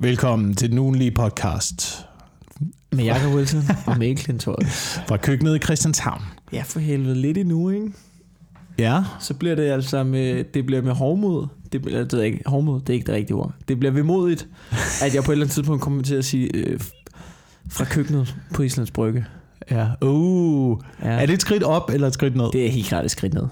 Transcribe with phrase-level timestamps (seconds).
[0.00, 2.06] Velkommen til den ugenlige podcast
[2.92, 4.98] Med Jakob Wilson og Mikkel Klintorius.
[5.08, 6.22] fra køkkenet i Christianshavn.
[6.52, 7.14] Ja, for helvede.
[7.14, 7.92] Lidt endnu, ikke?
[8.78, 11.46] Ja, Så bliver det altså med, det bliver med hårdmod.
[11.72, 13.52] Det, bliver, det ikke, hårdmod, det er ikke det rigtige ord.
[13.68, 14.48] Det bliver vemodigt,
[15.02, 16.80] at jeg på et eller andet tidspunkt kommer til at sige øh,
[17.68, 19.24] fra køkkenet på Islands Brygge.
[19.70, 19.86] ja.
[20.02, 22.50] Uh, Ja, er det et skridt op eller et skridt ned?
[22.52, 23.46] det er helt klart et skridt ned.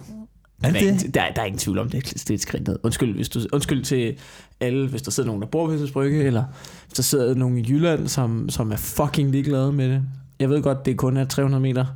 [0.67, 1.15] Er Der er, det ingen, det?
[1.15, 2.79] der, er- der er ingen tvivl om, det det er et skridt ned.
[2.83, 4.17] Undskyld, hvis du, undskyld til
[4.61, 6.45] alle, hvis der sidder nogen, der bor Islands Brygge, eller
[6.87, 10.03] hvis der sidder nogen i Jylland, som, som er fucking ligeglade med det.
[10.41, 11.87] Jeg ved godt, det kun er 300 meter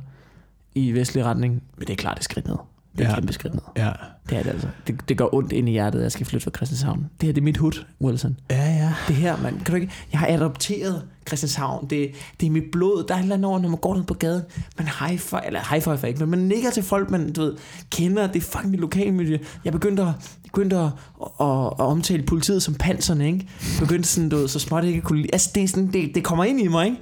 [0.75, 2.55] i vestlig retning, men det er klart et skridt ned.
[2.97, 3.09] Det er Ja.
[3.13, 3.61] et kæmpe skridt ned.
[3.77, 3.91] Ja.
[4.29, 4.67] Det er det altså.
[4.87, 6.99] Det, det gør ondt ind i hjertet, at jeg skal flytte fra Christianshavn.
[7.21, 8.37] Det her, det er mit hud, Wilson.
[8.49, 8.93] Ja, ja.
[9.07, 9.53] Det her, man.
[9.53, 9.91] Kan du ikke?
[10.11, 11.87] Jeg har adopteret Christianshavn.
[11.89, 13.03] Det, det er mit blod.
[13.07, 14.41] Der er et eller andet over, når man går ned på gaden.
[14.77, 17.53] Man high five, eller high five ikke, men man nikker til folk, man du ved,
[17.89, 18.27] kender.
[18.27, 19.37] Det er fucking mit lokalmiljø.
[19.65, 23.47] Jeg begyndte at, begyndte at, at, at, omtale politiet som panserne, ikke?
[23.79, 25.33] Begyndte sådan, du ved, så småt ikke kunne lide.
[25.33, 26.97] Altså, det, er sådan, det, det kommer ind i mig, ikke?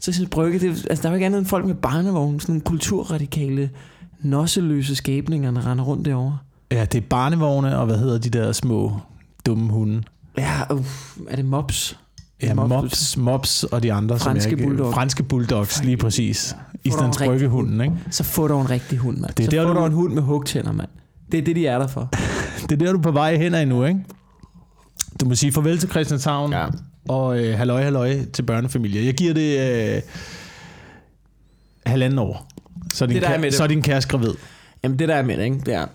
[0.00, 2.40] Så jeg synes, Brygge, det, altså, der er jo ikke andet end folk med barnevogn,
[2.40, 3.70] sådan nogle kulturradikale,
[4.22, 6.38] nosseløse skæbninger, der render rundt derovre.
[6.74, 9.00] Ja, det er barnevogne, og hvad hedder de der små
[9.46, 10.02] dumme hunde?
[10.38, 11.98] Ja, uff, er det mops?
[12.42, 12.68] Ja, Mops.
[12.68, 14.18] mops, mops og de andre.
[14.18, 14.94] som Franske jeg ikke- bulldog.
[14.94, 16.56] Franske bulldogs, lige præcis.
[16.84, 17.94] Islands rigtig Bryggehunden, ikke?
[18.10, 19.34] Så få dog en rigtig hund, mand.
[19.34, 20.88] Det er så der, få du- en hund med hugtænder, mand.
[21.32, 22.08] Det er det, de er der for.
[22.68, 24.00] Det er der, du er på vej hen af nu, ikke?
[25.20, 26.66] Du må sige farvel til Christianshavn, Ja.
[27.08, 29.04] og øh, halløj, halløj til børnefamilie.
[29.06, 29.58] Jeg giver det
[29.96, 30.02] øh,
[31.86, 32.48] halvanden år.
[32.94, 33.54] Så er din, Det der er kæ- med det.
[33.54, 34.34] så er din kæreste gravid.
[34.84, 35.58] Jamen, det der er med det, ikke?
[35.66, 35.86] Det er,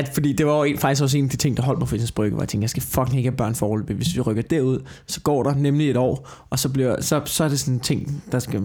[0.00, 1.88] at fordi det var jo en, faktisk også en af de ting, der holdt mig
[1.88, 3.96] for Islands Brygge, hvor jeg tænkte, jeg skal fucking ikke have børn foreløbig.
[3.96, 7.44] Hvis vi rykker derud, så går der nemlig et år, og så, bliver, så, så
[7.44, 8.60] er det sådan en ting, der skal...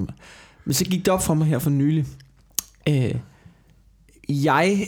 [0.65, 2.05] Men så gik det op for mig her for nylig.
[2.89, 3.15] Øh,
[4.29, 4.87] jeg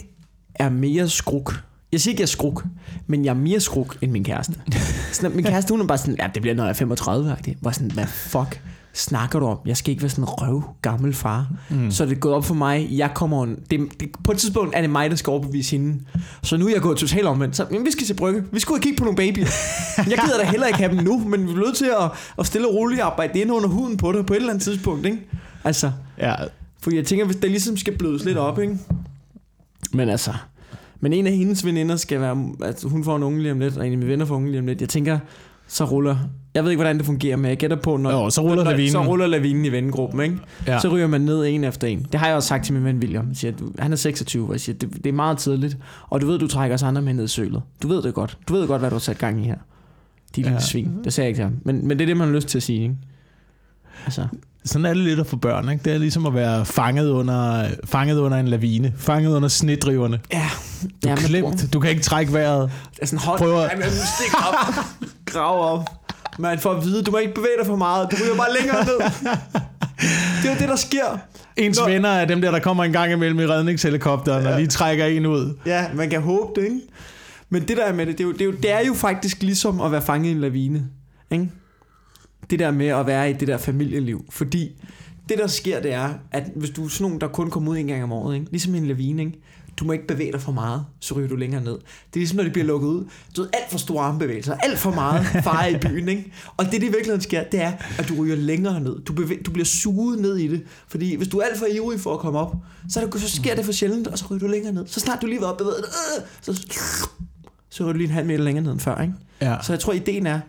[0.55, 1.63] er mere skruk.
[1.91, 2.65] Jeg siger ikke, jeg er skruk,
[3.07, 4.53] men jeg er mere skruk end min kæreste.
[5.13, 7.33] Sådan, at min kæreste, hun er bare sådan, ja, det bliver, når jeg er 35
[7.33, 7.53] -agtig.
[7.61, 8.61] Var sådan, hvad fuck
[8.97, 9.57] snakker du om?
[9.65, 11.47] Jeg skal ikke være sådan en røv gammel far.
[11.69, 11.91] Mm.
[11.91, 13.43] Så er det gået op for mig, jeg kommer...
[13.43, 15.99] en- Det, det, på et tidspunkt er det mig, der skal overbevise hende.
[16.43, 17.55] Så nu er jeg gået totalt omvendt.
[17.55, 18.43] Så, jamen, vi skal til brygge.
[18.51, 19.45] Vi og kigge på nogle babyer.
[20.11, 22.45] Jeg gider da heller ikke have dem nu, men vi er nødt til at, at
[22.45, 25.05] stille og roligt arbejde det ind under huden på det på et eller andet tidspunkt,
[25.05, 25.17] ikke?
[25.63, 26.35] Altså, Ja,
[26.81, 28.77] for jeg tænker, hvis det ligesom skal blødes lidt op, ikke?
[29.93, 30.33] Men altså...
[30.99, 32.49] Men en af hendes veninder skal være...
[32.63, 34.49] Altså, hun får en unge lige om lidt, og en af mine venner får unge
[34.49, 34.81] lige om lidt.
[34.81, 35.19] Jeg tænker,
[35.67, 36.17] så ruller...
[36.57, 38.11] Jeg ved ikke, hvordan det fungerer, men jeg gætter på, når...
[38.11, 38.91] Jo, så ruller når, lavinen.
[38.91, 40.37] Så ruller lavinen i vennegruppen, ikke?
[40.67, 40.79] ja.
[40.79, 42.05] Så ryger man ned en efter en.
[42.11, 43.27] Det har jeg også sagt til min ven William.
[43.29, 45.77] Jeg siger, du, han er 26, og jeg siger, det, det er meget tidligt.
[46.09, 47.61] Og du ved, du trækker os andre med ned i sølet.
[47.83, 48.37] Du ved det godt.
[48.47, 49.55] Du ved godt, hvad du har sat gang i her.
[50.35, 50.59] De lille Ja.
[50.59, 50.91] svin.
[51.03, 51.53] Det sagde jeg ikke til ham.
[51.65, 52.95] Men, men det er det, man har lyst til at sige, ikke?
[54.05, 54.27] Altså,
[54.65, 55.83] Sådan er det lidt at få børn, ikke?
[55.85, 58.93] Det er ligesom at være fanget under, fanget under en lavine.
[58.97, 60.19] Fanget under snedriverne.
[60.33, 60.45] ja.
[61.03, 61.73] Du er ja, klemt.
[61.73, 62.71] Du kan ikke trække vejret.
[62.95, 64.85] Det er sådan, hold, Prøver- Ej, men jeg vil stikke op.
[65.25, 65.85] Grav op.
[66.37, 68.11] Man får at vide, du må ikke bevæge dig for meget.
[68.11, 68.99] Du ryger bare længere ned.
[70.41, 71.17] Det er jo det, der sker.
[71.57, 71.85] Ens Nå.
[71.85, 74.51] venner er dem der, der kommer en gang imellem i redningshelikopteren, ja.
[74.51, 75.57] og lige trækker en ud.
[75.65, 76.81] Ja, man kan håbe det, ikke?
[77.49, 78.93] Men det der er med det, det er, jo, det, er jo, det er jo
[78.93, 80.87] faktisk ligesom at være fanget i en lavine.
[81.31, 81.49] Ikke?
[82.49, 84.25] Det der med at være i det der familieliv.
[84.29, 84.71] Fordi
[85.29, 87.77] det der sker, det er, at hvis du er sådan nogen, der kun kommer ud
[87.77, 88.47] en gang om året, ikke?
[88.51, 89.39] ligesom en lavine, ikke?
[89.77, 91.71] Du må ikke bevæge dig for meget, så ryger du længere ned.
[91.73, 91.79] Det
[92.13, 93.05] er ligesom, når det bliver lukket ud.
[93.35, 96.09] Du ved, alt for store armbevægelser, alt for meget fare i byen.
[96.09, 96.33] Ikke?
[96.57, 98.99] Og det, det i virkeligheden sker, det er, at du ryger længere ned.
[99.01, 100.63] Du, bevæ- du bliver suget ned i det.
[100.87, 102.55] Fordi hvis du er alt for ivrig for at komme op,
[102.89, 104.87] så, det, så sker det for sjældent, og så ryger du længere ned.
[104.87, 105.85] Så snart du lige været bevæget,
[106.17, 106.65] øh, så,
[107.69, 109.01] så ryger du lige en halv meter længere ned end før.
[109.01, 109.13] Ikke?
[109.41, 109.55] Ja.
[109.63, 110.39] Så jeg tror, ideen er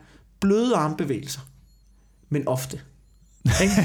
[0.41, 1.41] bløde armbevægelser,
[2.29, 2.81] men ofte.
[3.63, 3.75] Ikke?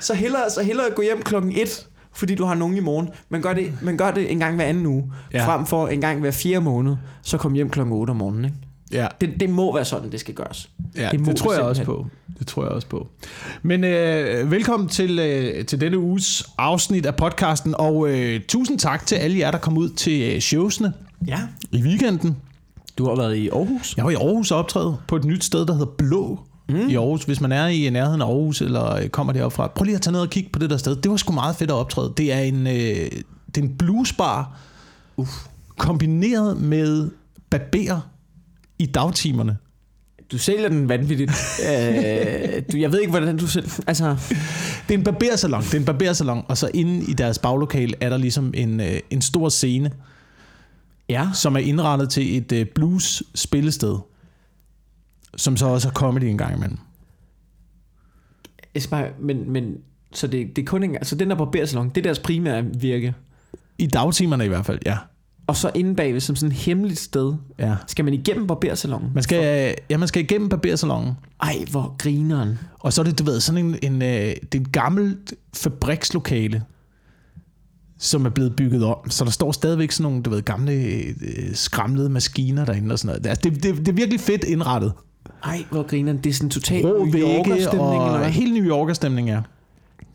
[0.00, 3.08] så hellere, så hellere gå hjem klokken 1, fordi du har nogen i morgen.
[3.28, 5.46] Man gør det, man gør det en gang hver anden uge, Ja.
[5.46, 8.44] frem for en gang hver fjerde måned, så kom hjem klokken 8 om morgenen.
[8.44, 8.56] Ikke?
[8.92, 10.70] Ja, Det, det må være sådan, det skal gøres.
[10.96, 12.06] ja Det det, må det tror det jeg også på.
[12.38, 13.08] Det tror jeg også på.
[13.62, 19.06] Men øh, velkommen til, øh, til denne uges afsnit af podcasten, og øh, tusind tak
[19.06, 20.92] til alle jer, der kom ud til øh, showsene
[21.26, 21.38] Ja.
[21.70, 22.36] i weekenden.
[22.98, 23.94] Du har været i Aarhus.
[23.96, 26.40] Jeg var i Aarhus og optræde på et nyt sted, der hedder Blå
[26.72, 26.88] mm.
[26.88, 27.24] i Aarhus.
[27.24, 30.02] Hvis man er i nærheden af Aarhus, eller øh, kommer deroppe fra, prøv lige at
[30.02, 30.96] tage ned og kigge på det der sted.
[30.96, 32.12] Det var sgu meget fedt at optræde.
[32.16, 34.58] Det er en, øh, det er en bluesbar,
[35.16, 35.30] Uff.
[35.78, 37.10] kombineret med
[37.50, 38.00] barber
[38.78, 39.56] i dagtimerne.
[40.32, 41.30] Du sælger den vanvittigt.
[41.70, 43.70] øh, du, jeg ved ikke, hvordan du selv...
[43.86, 44.16] Altså,
[44.88, 48.08] Det er en barbersalon, det er en barbersalon, og så inde i deres baglokale er
[48.08, 49.90] der ligesom en, øh, en stor scene,
[51.08, 51.28] ja.
[51.34, 53.96] som er indrettet til et øh, blues spillested,
[55.36, 56.78] som så også har comedy en gang imellem.
[58.90, 59.76] Bare, men, men
[60.12, 63.14] så det, det er kun en, altså den der barbersalon, det er deres primære virke.
[63.78, 64.98] I dagtimerne i hvert fald, ja.
[65.46, 67.74] Og så inde bagved, som sådan et hemmeligt sted, Ja.
[67.86, 69.10] skal man igennem barbersalongen.
[69.14, 71.12] Man skal, ja, man skal igennem barbersalongen.
[71.42, 72.58] Ej, hvor grineren.
[72.78, 76.62] Og så er det, du ved, sådan en, en, øh, det er et gammelt fabrikslokale,
[77.98, 79.10] som er blevet bygget om.
[79.10, 83.20] Så der står stadigvæk sådan nogle, du ved, gamle øh, skramlede maskiner derinde og sådan
[83.22, 83.26] noget.
[83.26, 84.92] Altså, det, det, det er virkelig fedt indrettet.
[85.44, 86.16] Ej, hvor grineren.
[86.16, 89.40] Det er sådan total Rå New Yorker-stemning, og helt New Yorker-stemning, ja.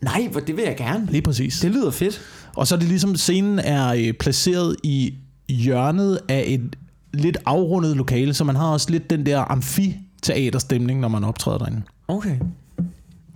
[0.00, 1.06] Nej, hvor det vil jeg gerne.
[1.10, 1.60] Lige præcis.
[1.60, 2.20] Det lyder fedt.
[2.56, 5.14] Og så er det ligesom, scenen er øh, placeret i
[5.48, 6.76] hjørnet af et
[7.14, 11.82] lidt afrundet lokale, så man har også lidt den der amfiteaterstemning, når man optræder derinde.
[12.08, 12.38] Okay.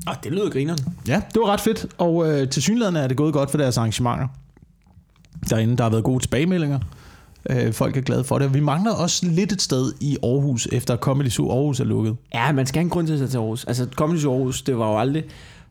[0.06, 0.78] Og det lyder grineren.
[1.08, 3.78] Ja, det var ret fedt, og øh, til synligheden er det gået godt for deres
[3.78, 4.28] arrangementer.
[5.50, 6.78] Derinde, der har været gode tilbagemeldinger.
[7.50, 8.54] Øh, folk er glade for det.
[8.54, 12.16] Vi mangler også lidt et sted i Aarhus, efter Comedy Zoo Aarhus er lukket.
[12.34, 13.64] Ja, man skal have en grund til at tage til Aarhus.
[13.64, 15.24] Altså, Comedy Zoo Aarhus, det var jo aldrig...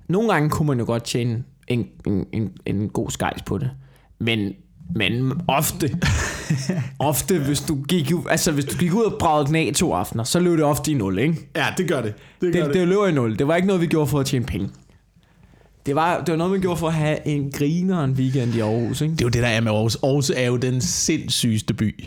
[0.08, 3.70] Nogle gange kunne man jo godt tjene en, en, en, en god skejs på det.
[4.20, 4.54] Men,
[4.96, 5.90] men ofte,
[7.00, 9.94] ofte hvis du gik, ud- altså, hvis du gik ud og bragede den af to
[9.94, 11.50] aftener, så løb det ofte i nul, ikke?
[11.56, 12.14] Ja, det gør det.
[12.42, 13.40] Det, Det, det løb i nul.
[13.40, 14.70] Det var ikke noget, vi gjorde for at tjene penge.
[15.86, 18.60] Det var, det var noget, man gjorde for at have en griner en weekend i
[18.60, 19.12] Aarhus, ikke?
[19.12, 19.98] det er jo det, der er med Aarhus.
[20.04, 22.04] Aarhus er jo den sindssygeste by.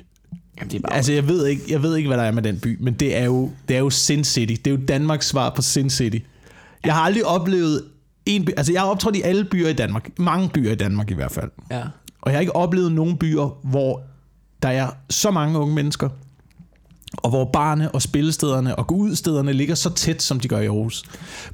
[0.59, 0.97] Jamen, det er bare...
[0.97, 3.17] Altså, jeg ved, ikke, jeg ved ikke, hvad der er med den by, men det
[3.17, 4.55] er jo, det er jo Sin City.
[4.65, 6.19] Det er jo Danmarks svar på Sin City.
[6.85, 7.85] Jeg har aldrig oplevet
[8.27, 11.11] en by, altså jeg har optrådt i alle byer i Danmark, mange byer i Danmark
[11.11, 11.51] i hvert fald.
[11.71, 11.83] ja.
[12.23, 14.03] Og jeg har ikke oplevet nogen byer, hvor
[14.63, 16.09] der er så mange unge mennesker,
[17.17, 20.67] og hvor barne og spillestederne og gå ud ligger så tæt, som de gør i
[20.67, 21.05] Aarhus.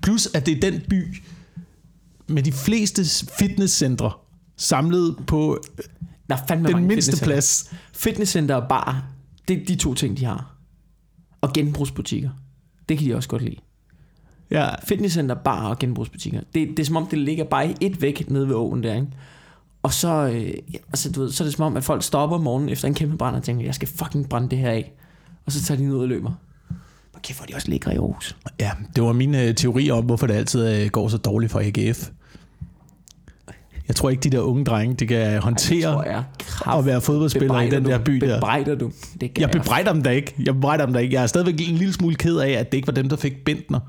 [0.03, 1.23] Plus, at det er den by
[2.31, 3.05] med de fleste
[3.39, 4.13] fitnesscentre
[4.57, 5.63] samlet på
[6.29, 7.73] Der er fandme den mindste plads.
[7.93, 9.05] Fitnesscenter og bar,
[9.49, 10.57] det er de to ting, de har.
[11.41, 12.31] Og genbrugsbutikker.
[12.89, 13.57] Det kan de også godt lide.
[14.51, 16.41] Ja, Fitnesscenter, bar og genbrugsbutikker.
[16.55, 18.95] Det, det er som om, det ligger bare i et væk nede ved åen der,
[18.95, 19.07] ikke?
[19.83, 20.53] Og så, øh,
[20.89, 22.95] altså, du ved, så er det som om, at folk stopper om morgenen efter en
[22.95, 24.93] kæmpe brand og tænker, jeg skal fucking brænde det her af.
[25.47, 26.33] Og så tager de ned og løber.
[27.13, 28.37] Og kæft, hvor de også lækre i Aarhus.
[28.61, 31.61] ja, det var min øh, teori om, hvorfor det altid øh, går så dårligt for
[31.61, 32.11] AGF.
[33.91, 36.25] Jeg tror ikke, de der unge drenge, de kan håndtere jeg.
[36.79, 38.37] at være fodboldspillere i den du, der by der.
[38.37, 38.91] Bebrejder du?
[39.21, 40.35] Det kan Jeg bebrejder dem da ikke.
[40.45, 41.15] Jeg bebrejder dem da ikke.
[41.15, 43.45] Jeg er stadigvæk en lille smule ked af, at det ikke var dem, der fik
[43.45, 43.81] Bentner.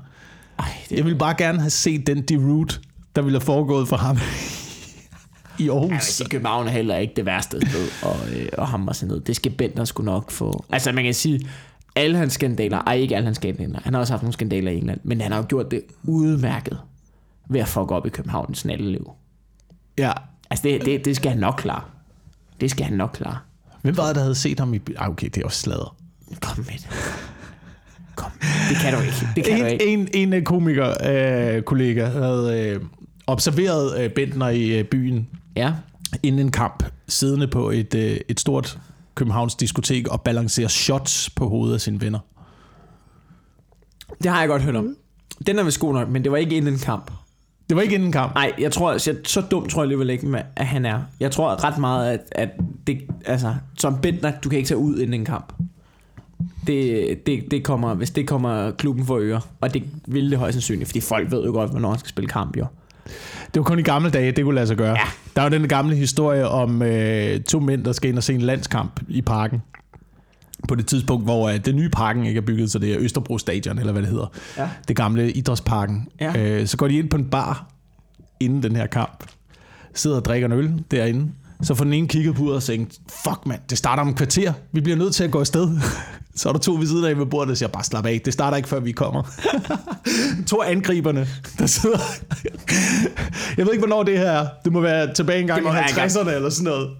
[0.58, 2.78] Ej, det, Jeg ville bare gerne have set den deroute,
[3.16, 4.18] der ville have foregået for ham
[5.64, 6.02] i Aarhus.
[6.04, 9.20] sige, København er heller ikke det værste sted og, øh, og hamre sig ned.
[9.20, 10.64] Det skal Bentner skulle nok få.
[10.70, 11.40] Altså man kan sige,
[11.96, 14.76] alle hans skandaler, ej ikke alle hans skandaler, han har også haft nogle skandaler i
[14.76, 16.78] England, men han har jo gjort det udmærket
[17.50, 19.10] ved at fuck op i Københavns natteliv.
[19.98, 20.12] Ja.
[20.50, 21.82] Altså det, det, det skal han nok klare.
[22.60, 23.38] Det skal han nok klare.
[23.82, 24.80] Hvem var det, der havde set ham i...
[24.96, 25.96] Ah, okay, det er også sladder.
[26.40, 26.88] Kom med det.
[28.16, 28.30] Kom.
[28.68, 29.28] Det kan du ikke.
[29.36, 29.86] Det kan du En, ikke.
[29.86, 30.94] en, en øh, komiker,
[31.56, 32.80] øh, kollega, havde øh,
[33.26, 35.72] observeret øh, Bentner i øh, byen Ja.
[36.22, 38.78] inden en kamp, siddende på et, øh, et stort
[39.14, 42.18] Københavns diskotek og balancerer shots på hovedet af sine venner.
[44.22, 44.96] Det har jeg godt hørt om.
[45.46, 47.10] Den er vist god nok, men det var ikke inden en kamp.
[47.72, 48.34] Det var ikke inden en kamp.
[48.34, 51.00] Nej, jeg tror, så, så dum tror jeg alligevel ikke, at han er.
[51.20, 52.48] Jeg tror ret meget, at, at
[52.86, 55.52] det, altså, som Bentner, du kan ikke tage ud inden en kamp.
[56.66, 60.54] Det, det, det kommer, hvis det kommer klubben for øre, og det vil det højst
[60.54, 62.66] sandsynligt, fordi folk ved jo godt, hvornår han skal spille kamp, jo.
[63.54, 64.96] Det var kun i gamle dage, det kunne lade sig gøre.
[64.98, 65.06] Ja.
[65.36, 68.34] Der er jo den gamle historie om øh, to mænd, der skal ind og se
[68.34, 69.62] en landskamp i parken.
[70.68, 73.38] På det tidspunkt, hvor øh, det nye parken ikke er bygget, så det er Østerbro
[73.38, 74.26] Stadion, eller hvad det hedder.
[74.58, 74.68] Ja.
[74.88, 76.08] Det gamle idrætsparken.
[76.20, 76.32] Ja.
[76.40, 77.66] Øh, så går de ind på en bar
[78.40, 79.24] inden den her kamp.
[79.94, 81.30] Sidder og drikker en øl derinde.
[81.62, 84.16] Så får den ene kigget på uret og tænkt, fuck mand, det starter om et
[84.16, 84.52] kvarter.
[84.72, 85.68] Vi bliver nødt til at gå afsted.
[86.36, 88.32] Så er der to ved siden af ved bordet, der siger, bare slap af, det
[88.32, 89.22] starter ikke, før vi kommer.
[90.50, 91.26] to angriberne,
[91.58, 91.98] der sidder...
[93.56, 94.46] Jeg ved ikke, hvornår det her er.
[94.64, 96.10] Det må være tilbage en gang Det i må være engang.
[96.10, 96.90] 50'erne eller sådan noget.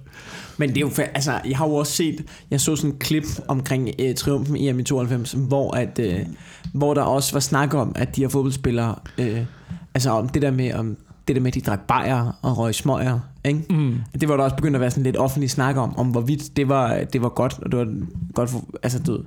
[0.62, 3.25] Men det er jo, altså, jeg har jo også set, jeg så sådan en klip
[3.49, 6.21] omkring øh, triumfen i EM i 92, hvor, at, øh,
[6.75, 9.40] hvor der også var snak om, at de her fodboldspillere, øh,
[9.95, 10.97] altså om det der med, om
[11.28, 13.64] det der med, at de drak bajer og røg smøger, ikke?
[13.71, 13.97] Mm.
[14.21, 16.69] Det var der også begyndt at være sådan lidt offentlig snak om, om hvorvidt det
[16.69, 17.88] var, det var godt, og det var
[18.35, 19.19] godt for, altså du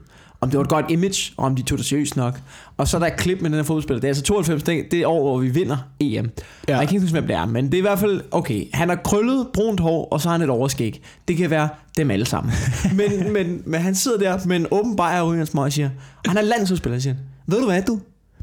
[0.45, 2.41] om det var et godt image, og om de tog det seriøst nok.
[2.77, 4.01] Og så er der et klip med den her fodboldspiller.
[4.01, 6.29] Det er altså 92, det, det er år, hvor vi vinder EM.
[6.67, 6.73] Ja.
[6.73, 8.65] Og jeg kan ikke huske, hvem det er, men det er i hvert fald, okay,
[8.73, 11.01] han har krøllet brunt hår, og så har han et overskæg.
[11.27, 12.53] Det kan være dem alle sammen.
[12.97, 15.89] men, men, men han sidder der med en åben bajer og smøg og siger,
[16.25, 17.15] og han er landsholdsspiller, siger
[17.47, 17.99] ved du hvad du,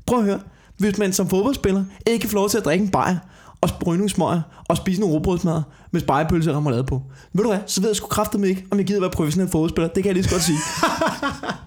[0.07, 0.41] prøv at høre,
[0.79, 3.17] hvis man som fodboldspiller ikke kan få lov til at drikke en bajer,
[3.63, 7.03] og ryge nogle smøger, og spise nogle råbrødsmad med spejepølse og remoulade på.
[7.33, 9.89] Ved du hvad, så ved jeg sgu kraftedeme ikke, om jeg gider være professionel fodboldspiller.
[9.89, 10.59] Det kan jeg lige så godt sige.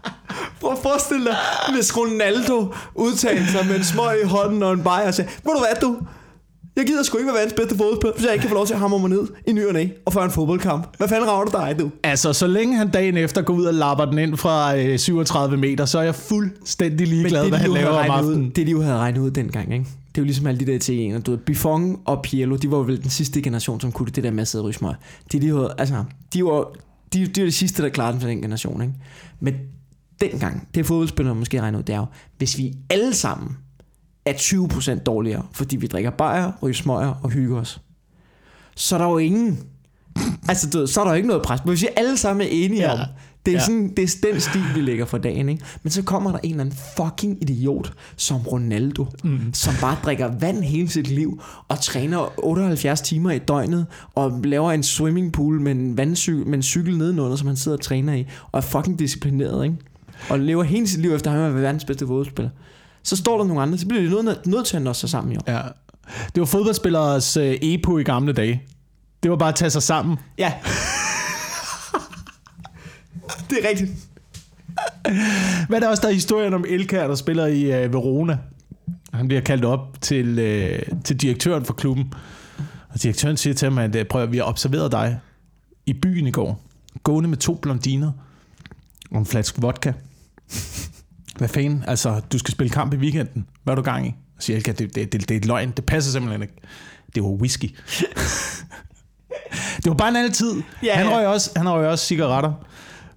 [0.88, 1.38] Forestille dig,
[1.75, 5.54] hvis Ronaldo udtalte sig med en smøg i hånden og en bajer og sagde, ved
[5.54, 5.98] du hvad du,
[6.75, 8.74] Jeg gider sgu ikke være verdens bedste fodboldspiller, hvis jeg ikke kan få lov til
[8.74, 10.98] at hamre mig ned i ny og næ og føre en fodboldkamp.
[10.98, 11.92] Hvad fanden rager det dig, du?
[12.04, 15.58] Altså, så længe han dagen efter går ud og lapper den ind fra øh, 37
[15.58, 18.46] meter, så er jeg fuldstændig ligeglad, hvad de han laver om aftenen.
[18.46, 19.86] Ud, det de jo havde regnet ud dengang, ikke?
[19.86, 22.77] Det er jo ligesom alle de der Italienere, du ved, Buffon og Pielo, de var
[22.77, 24.94] jo vel den sidste generation, som kunne det der med at sidde og ryge smøg.
[25.32, 26.72] De, de, altså, de var,
[27.13, 28.94] de, de var de sidste, der klarede den for den generation, ikke?
[29.39, 29.54] Men
[30.22, 32.05] dengang, det fodboldspillere måske regnet ud, det er jo,
[32.38, 33.57] hvis vi alle sammen
[34.25, 37.81] er 20% dårligere, fordi vi drikker bajer, ryger smøger og hygger os,
[38.75, 39.60] så er der jo ingen,
[40.50, 41.60] altså du ved, så er der jo ikke noget pres.
[41.65, 42.93] Men hvis vi alle sammen er enige Ja.
[42.93, 43.00] om,
[43.45, 43.65] det er, ja.
[43.65, 45.63] sådan, det er den stil, vi lægger for dagen, ikke?
[45.84, 49.39] Men så kommer der en eller anden fucking idiot, som Ronaldo, mm.
[49.53, 54.72] som bare drikker vand hele sit liv, og træner 78 timer i døgnet, og laver
[54.72, 58.27] en swimmingpool med en, vandcykel, med en cykel nedenunder, som han sidder og træner i,
[58.51, 59.75] og er fucking disciplineret, ikke?
[60.29, 62.51] Og lever hele sit liv efter, at han er verdens bedste fodboldspiller.
[63.03, 65.34] Så står der nogle andre, så bliver de nødt, nødt til at nå sig sammen,
[65.34, 65.39] jo.
[65.48, 65.62] Ja.
[66.36, 68.63] Det var fodboldspilleres øh, epo i gamle dage.
[69.24, 70.17] Det var bare at tage sig sammen.
[70.38, 70.53] Ja.
[73.50, 73.91] det er rigtigt.
[75.67, 78.38] Hvad er det også, der er historien om Elkær, der spiller i øh, Verona?
[79.13, 82.13] Han bliver kaldt op til, øh, til direktøren for klubben.
[82.89, 85.20] Og direktøren siger til ham, at øh, prøv at vi har observeret dig
[85.86, 86.62] i byen i går.
[87.03, 88.12] Gående med to blondiner
[89.12, 89.94] og en flaske vodka.
[91.38, 91.84] Hvad fanden?
[91.88, 93.46] Altså, du skal spille kamp i weekenden.
[93.64, 94.16] Hvad er du gang i?
[94.40, 95.72] Så siger Elkær, det, det, det, det er et løgn.
[95.78, 96.54] Det passer simpelthen ikke.
[97.16, 97.66] Det var whisky.
[99.84, 100.62] det var bare en anden tid.
[100.84, 102.54] Ja, han røg også, han røg også cigaretter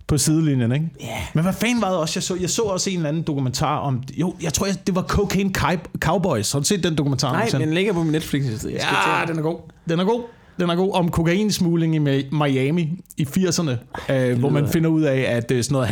[0.07, 0.87] på sidelinjen, ikke?
[1.01, 1.17] Ja.
[1.35, 2.37] Men hvad fanden var det også, jeg så?
[2.41, 4.03] Jeg så også en eller anden dokumentar om...
[4.17, 6.53] Jo, jeg tror, jeg- det var Cocaine Cow- Cowboys.
[6.53, 7.33] Har du set den dokumentar?
[7.33, 8.45] Nej, den ligger på min Netflix.
[8.65, 9.59] Jeg Ja, den er god.
[9.89, 10.23] Den er god.
[10.61, 13.71] Den er god om kokainsmugling i Mi- Miami i 80'erne,
[14.13, 15.89] øh, hvor man finder ud af, at øh, sådan noget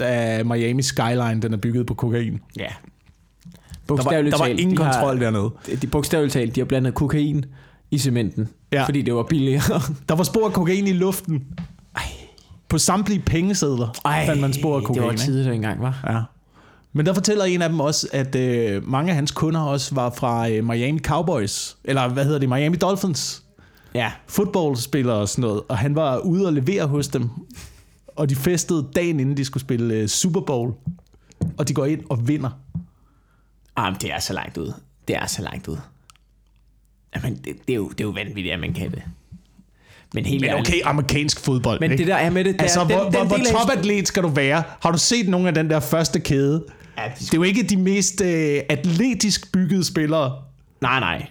[0.00, 2.40] 70% af Miami skyline, den er bygget på kokain.
[2.58, 2.62] Ja.
[2.62, 5.50] Der var, Bogstaveligt der var ingen de kontrol har, dernede.
[5.82, 7.44] De bogstaveligt talt, de har blandet kokain
[7.90, 8.84] i cementen, Ja.
[8.84, 9.80] fordi det var billigere.
[10.08, 11.44] Der var spor af kokain i luften.
[11.96, 12.02] Ej.
[12.68, 13.88] På samtlige pengesedler
[14.26, 14.94] fandt man spor af kokain.
[14.96, 15.22] det var ikke?
[15.22, 16.00] tidigt engang, var.
[16.08, 16.20] Ja.
[16.92, 20.10] Men der fortæller en af dem også, at øh, mange af hans kunder også var
[20.16, 23.42] fra øh, Miami Cowboys, eller hvad hedder det, Miami Dolphins,
[23.96, 24.12] Ja.
[24.26, 27.30] fodboldspillere og sådan noget, og han var ude og levere hos dem,
[28.16, 30.72] og de festede dagen inden de skulle spille øh, Super Bowl,
[31.58, 32.50] og de går ind og vinder.
[33.76, 34.72] Ah, men det er så langt ud.
[35.08, 35.76] Det er så langt ud.
[37.16, 39.02] Jamen, det, det, er, jo, det er jo vanvittigt, at man kan det.
[40.14, 40.68] Men helt Men ærligt.
[40.68, 42.00] okay, amerikansk fodbold, Men ikke?
[42.02, 44.62] det der er med det, der, Altså, den, hvor, den, hvor, topatlet skal du være?
[44.80, 46.64] Har du set nogle af den der første kæde?
[46.98, 50.42] Ja, Det er jo ikke de mest øh, atletisk byggede spillere.
[50.80, 51.26] Nej, nej.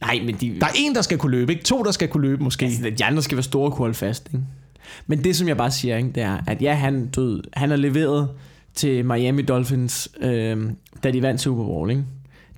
[0.00, 1.64] Nej, men de, Der er en, der skal kunne løbe, ikke?
[1.64, 2.64] To, der skal kunne løbe måske.
[2.64, 4.28] altså, de andre skal være store og kunne holde fast.
[4.34, 4.44] Ikke?
[5.06, 7.76] Men det, som jeg bare siger, ikke, det er, at ja, han, ved, han har
[7.76, 8.28] leveret
[8.74, 10.70] til Miami Dolphins, øh,
[11.04, 11.90] da de vandt Super Bowl.
[11.90, 12.04] Ikke?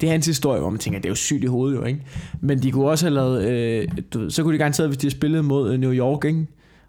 [0.00, 2.00] Det er hans historie, hvor man tænker, det er jo sygt i hovedet jo, ikke?
[2.40, 5.16] Men de kunne også have lavet, øh, du så kunne de garanteret, hvis de havde
[5.16, 6.46] spillet mod øh, New York, ikke?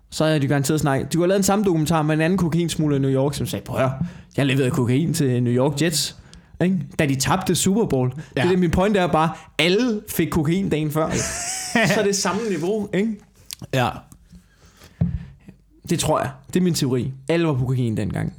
[0.09, 1.13] så havde de garanteret snakket.
[1.13, 3.47] De kunne have lavet en samme dokumentar med en anden kokainsmugler i New York, som
[3.47, 3.93] sagde, prøv at høre,
[4.37, 6.17] jeg leverede kokain til New York Jets,
[6.63, 6.79] ikke?
[6.99, 8.13] da de tabte Super Bowl.
[8.17, 8.21] Ja.
[8.41, 11.07] Det, er det, min point er bare, alle fik kokain dagen før.
[11.09, 11.23] Ikke?
[11.93, 13.15] så er det samme niveau, ikke?
[13.73, 13.89] Ja.
[15.89, 16.31] Det tror jeg.
[16.53, 17.11] Det er min teori.
[17.29, 18.33] Alle var på kokain dengang.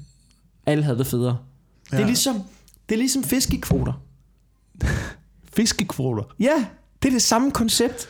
[0.66, 1.38] Alle havde det federe.
[1.92, 1.96] Ja.
[1.96, 2.42] Det, er ligesom,
[2.88, 3.92] det er ligesom fiskekvoter.
[5.56, 6.22] Fiskekvoter.
[6.40, 6.66] Ja,
[7.02, 8.08] det er det samme koncept.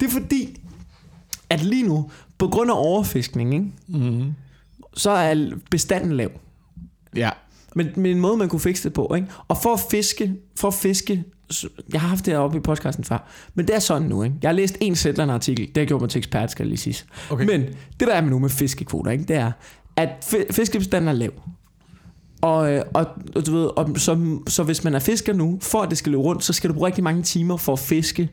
[0.00, 0.62] Det er fordi,
[1.50, 4.34] at lige nu, på grund af overfiskning, ikke, Mm-hmm.
[4.94, 6.30] så er bestanden lav.
[7.16, 7.30] Ja.
[7.74, 9.28] Men, men en måde, man kunne fikse det på, ikke?
[9.48, 11.24] Og for at fiske, for at fiske,
[11.92, 14.36] jeg har haft det oppe i podcasten før, men det er sådan nu, ikke?
[14.42, 16.78] Jeg har læst en sætlerne artikel, det har gjort mig til ekspert, skal jeg lige
[16.78, 17.04] sige.
[17.30, 17.44] Okay.
[17.46, 17.60] Men
[18.00, 19.24] det der er med nu med fiskekvoter, ikke?
[19.24, 19.52] Det er,
[19.96, 21.30] at fi- fiskebestanden er lav.
[22.40, 23.06] Og, øh, og,
[23.36, 26.12] og du ved, og, så, så hvis man er fisker nu, for at det skal
[26.12, 28.28] løbe rundt, så skal du bruge rigtig mange timer for at fiske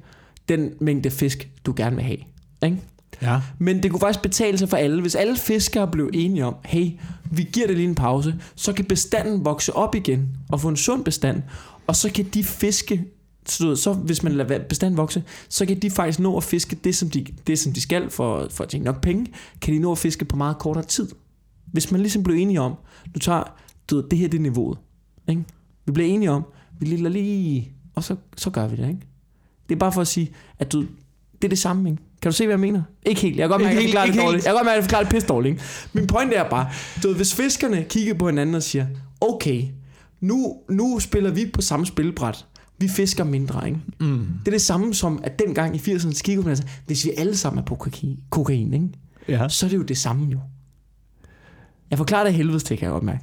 [0.49, 2.17] den mængde fisk, du gerne vil have.
[2.63, 2.77] Ikke?
[3.21, 3.41] Ja.
[3.59, 5.01] Men det kunne faktisk betale sig for alle.
[5.01, 6.91] Hvis alle fiskere blev enige om, hey,
[7.31, 10.75] vi giver det lige en pause, så kan bestanden vokse op igen og få en
[10.75, 11.43] sund bestand,
[11.87, 13.05] og så kan de fiske,
[13.45, 16.95] så, så hvis man lader bestanden vokse, så kan de faktisk nå at fiske det,
[16.95, 19.25] som de, det, som de skal for, for at tjene nok penge,
[19.61, 21.09] kan de nå at fiske på meget kortere tid.
[21.65, 22.75] Hvis man ligesom blev enige om,
[23.15, 23.43] du tager,
[23.89, 24.77] du ved, det her det er niveauet.
[25.27, 25.43] Ikke?
[25.85, 26.43] Vi bliver enige om,
[26.79, 28.87] vi lille lige, og så, så gør vi det.
[28.87, 28.99] Ikke?
[29.69, 30.81] Det er bare for at sige, at du,
[31.41, 32.03] det er det samme, ikke?
[32.21, 32.83] Kan du se, hvad jeg mener?
[33.05, 33.37] Ikke helt.
[33.37, 34.45] Jeg kan godt mærke, at jeg forklarer det dårligt.
[34.45, 35.89] Jeg kan godt mærke, at jeg forklarer det pisse dårligt.
[35.93, 36.69] Min pointe er bare,
[37.03, 38.85] du ved, hvis fiskerne kigger på hinanden og siger,
[39.21, 39.63] okay,
[40.21, 42.45] nu, nu spiller vi på samme spilbræt.
[42.77, 43.79] Vi fisker mindre, ikke?
[43.99, 44.27] Mm.
[44.39, 47.11] Det er det samme som, at dengang i 80'erne så kiggede man sagde, hvis vi
[47.17, 48.87] alle sammen er på kokain, kokain ikke?
[49.27, 49.49] Ja.
[49.49, 50.39] så er det jo det samme jo.
[51.89, 53.21] Jeg forklarer det helvedes til, kan jeg godt mærke.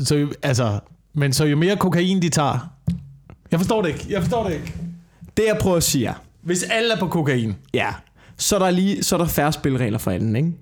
[0.00, 0.80] Så, jo- altså,
[1.14, 2.72] men så jo mere kokain de tager,
[3.50, 4.06] Jeg forstår det ikke.
[4.10, 4.74] Jeg forstår det ikke.
[5.36, 6.14] Det jeg prøver at sige er,
[6.48, 7.54] Hvis alle er på kokain.
[7.74, 7.88] ja,
[8.36, 10.52] så er der lige så er der færre spilregler for anden, ikke?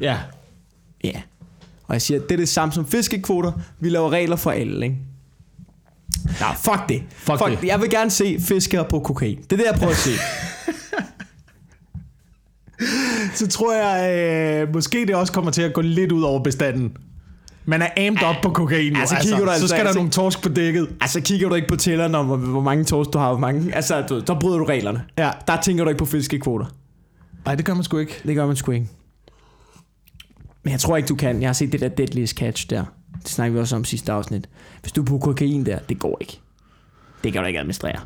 [0.00, 0.18] Ja.
[1.04, 1.22] Ja.
[1.86, 3.52] Og jeg siger, det er det samme som fiskekvoter.
[3.80, 4.96] Vi laver regler for alle, ikke?
[6.40, 7.02] Nej, fuck det.
[7.10, 7.68] Fuck det.
[7.68, 9.36] Jeg vil gerne se fiskere på kokain.
[9.42, 10.10] Det er det, jeg prøver at se.
[13.34, 14.18] Så tror jeg,
[14.62, 16.96] øh, måske det også kommer til at gå lidt ud over bestanden.
[17.70, 19.00] Man er amped op på kokain nu.
[19.00, 20.88] altså, kigger du så altså- skal der altså- nogle torsk på dækket.
[21.00, 23.74] altså, kigger du ikke på tælleren om, hvor, hvor mange torsk du har, hvor mange...
[23.74, 25.02] Altså, du, der bryder du reglerne.
[25.18, 25.30] Ja.
[25.46, 26.66] Der tænker du ikke på fiskekvoter.
[27.44, 28.20] Nej, det gør man sgu ikke.
[28.26, 28.88] Det gør man sgu ikke.
[30.62, 31.40] Men jeg tror ikke, du kan.
[31.40, 32.84] Jeg har set det der Deadliest Catch der.
[33.22, 34.48] Det snakker vi også om sidste afsnit.
[34.80, 36.40] Hvis du er på kokain der, det går ikke.
[37.24, 38.00] Det kan du ikke administrere.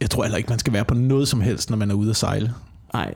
[0.00, 2.10] Jeg tror heller ikke, man skal være på noget som helst, når man er ude
[2.10, 2.54] at sejle.
[2.94, 3.14] Nej.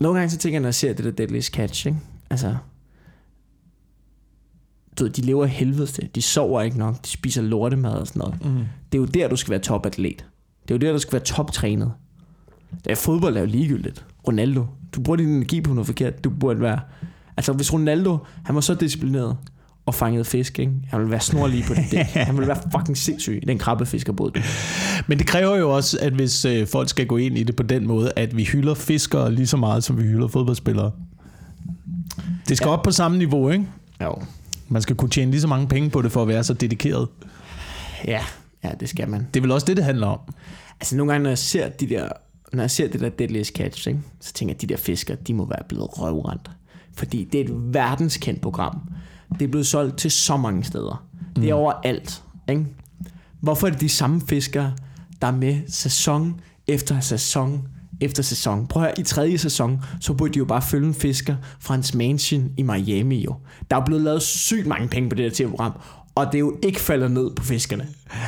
[0.00, 1.98] Nogle gange så tænker jeg, når jeg ser det der Deadliest Catch, ikke?
[2.30, 2.56] Altså...
[4.98, 6.08] Du ved, de lever af helvede til.
[6.14, 7.04] De sover ikke nok.
[7.04, 8.44] De spiser lortemad og sådan noget.
[8.44, 8.64] Mm.
[8.92, 10.24] Det er jo der, du skal være topatlet.
[10.62, 11.92] Det er jo der, du skal være toptrænet.
[12.84, 14.04] Det er fodbold er jo ligegyldigt.
[14.26, 16.24] Ronaldo, du bruger din energi på noget forkert.
[16.24, 16.80] Du burde være...
[17.36, 19.36] Altså, hvis Ronaldo, han var så disciplineret
[19.86, 20.72] og fangede fisk, ikke?
[20.90, 22.06] Han ville være snorlig på det dæk.
[22.28, 24.30] Han ville være fucking sindssyg i den krabbefiskerbåd.
[24.30, 24.40] du.
[25.06, 27.62] Men det kræver jo også, at hvis øh, folk skal gå ind i det på
[27.62, 30.90] den måde, at vi hylder fiskere lige så meget, som vi hylder fodboldspillere.
[32.48, 32.72] Det skal ja.
[32.72, 33.66] op på samme niveau, ikke?
[34.02, 34.22] Jo.
[34.68, 37.08] Man skal kunne tjene lige så mange penge på det, for at være så dedikeret.
[38.06, 38.20] Ja,
[38.64, 39.26] ja, det skal man.
[39.34, 40.20] Det er vel også det, det handler om.
[40.80, 42.08] Altså nogle gange, når jeg ser de der,
[42.52, 45.16] når jeg ser det der Deadliest Catch, ikke, så tænker jeg, at de der fiskere,
[45.26, 46.50] de må være blevet røvrendt.
[46.94, 48.80] Fordi det er et verdenskendt program.
[49.32, 51.06] Det er blevet solgt til så mange steder.
[51.36, 52.22] Det er overalt.
[52.48, 52.66] Ikke?
[53.40, 54.72] Hvorfor er det de samme fiskere,
[55.22, 57.68] der er med sæson efter sæson
[58.00, 58.66] efter sæson?
[58.66, 61.74] Prøv at høre, i tredje sæson, så burde de jo bare følge en fisker fra
[61.74, 63.34] hans mansion i Miami jo.
[63.70, 65.72] Der er blevet lavet sygt mange penge på det der tv-program,
[66.14, 67.86] og det er jo ikke faldet ned på fiskerne.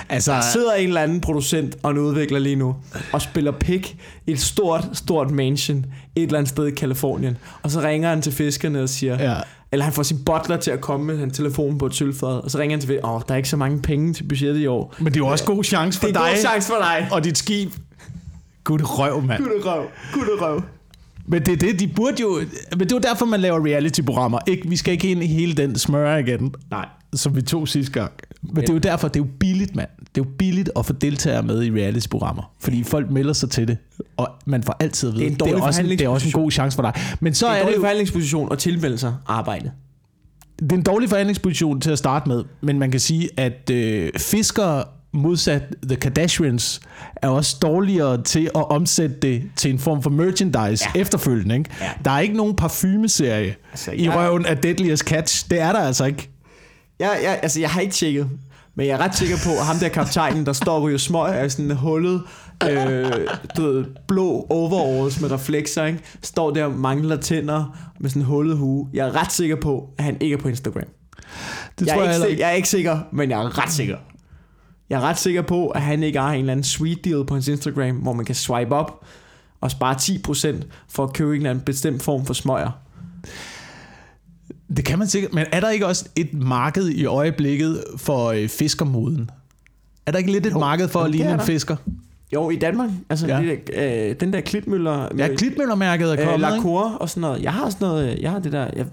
[0.08, 2.76] Altså, Der sidder en eller anden producent og en udvikler lige nu
[3.12, 3.96] og spiller pik
[4.26, 5.78] i et stort, stort mansion
[6.16, 7.36] et eller andet sted i Kalifornien.
[7.62, 9.36] Og så ringer han til fiskerne og siger, Ja.
[9.72, 12.50] eller han får sin butler til at komme med en telefon på et sølvfad, og
[12.50, 14.94] så ringer han til åh, der er ikke så mange penge til budgettet i år.
[14.98, 17.08] men det er jo også god chance for Det er dig god chance for dig.
[17.12, 17.72] og dit skib.
[18.68, 19.42] Gud røv, mand.
[19.42, 20.62] Gutterøv, gutterøv.
[21.26, 22.40] Men det er det, de burde jo...
[22.70, 24.38] Men det er jo derfor, man laver reality-programmer.
[24.46, 26.86] Ikke, vi skal ikke ind i hele den smøre igen, Nej.
[27.14, 28.12] som vi tog sidste gang.
[28.42, 29.88] Men det er jo derfor, det er jo billigt, mand.
[29.98, 32.52] Det er jo billigt at få deltagere med i reality-programmer.
[32.60, 33.78] Fordi folk melder sig til det,
[34.16, 36.08] og man får altid at vide, Det er en det er, også en, det er
[36.08, 36.92] også en god chance for dig.
[37.20, 39.70] Men så Det er er, en det dårlig jo, forhandlingsposition og tilmelde sig arbejde.
[40.60, 44.10] det er en dårlig forhandlingsposition til at starte med, men man kan sige, at øh,
[44.18, 46.80] fiskere modsat The Kardashians
[47.16, 51.00] er også dårligere til at omsætte det til en form for merchandise ja.
[51.00, 51.56] Efterfølgende.
[51.58, 51.70] Ikke?
[51.80, 51.90] Ja.
[52.04, 55.50] Der er ikke nogen parfumeserie Altså, i jeg- røven af Deadliest Catch.
[55.50, 56.30] Det er der altså ikke.
[56.98, 58.28] Jeg, jeg, altså, jeg har ikke tjekket,
[58.74, 61.50] men jeg er ret sikker på, at ham der kaptajnen, der står og smøg af
[61.50, 62.22] sådan en hullet,
[62.70, 63.12] øh,
[63.56, 65.98] du ved, blå overalls med reflekser, ikke?
[66.22, 68.88] står der og mangler tænder med sådan en hullet hue.
[68.94, 70.82] Jeg er ret sikker på, at han ikke er på Instagram.
[71.78, 72.42] Det jeg, tror jeg, ikke.
[72.42, 73.96] jeg er ikke sikker, men jeg er ret sikker.
[74.90, 77.34] Jeg er ret sikker på, at han ikke har en eller anden sweet deal på
[77.34, 79.04] hans Instagram, hvor man kan swipe op
[79.60, 82.70] og spare 10% for at købe en eller anden bestemt form for smøger.
[84.76, 85.34] Det kan man sikkert.
[85.34, 89.30] Men er der ikke også et marked i øjeblikket for øh, fiskermoden?
[90.06, 91.76] Er der ikke lidt et Jo, marked for at ligne en fisker?
[92.34, 92.90] Jo, i Danmark.
[93.10, 93.40] Altså, Ja.
[93.42, 95.08] det der, øh, den der klitmøller...
[95.18, 96.56] Ja, klitmøllermærket er Øh, kommet, ikke?
[96.56, 97.42] Lacour og sådan noget.
[97.42, 98.86] Jeg har sådan noget, øh, jeg har det der, jeg,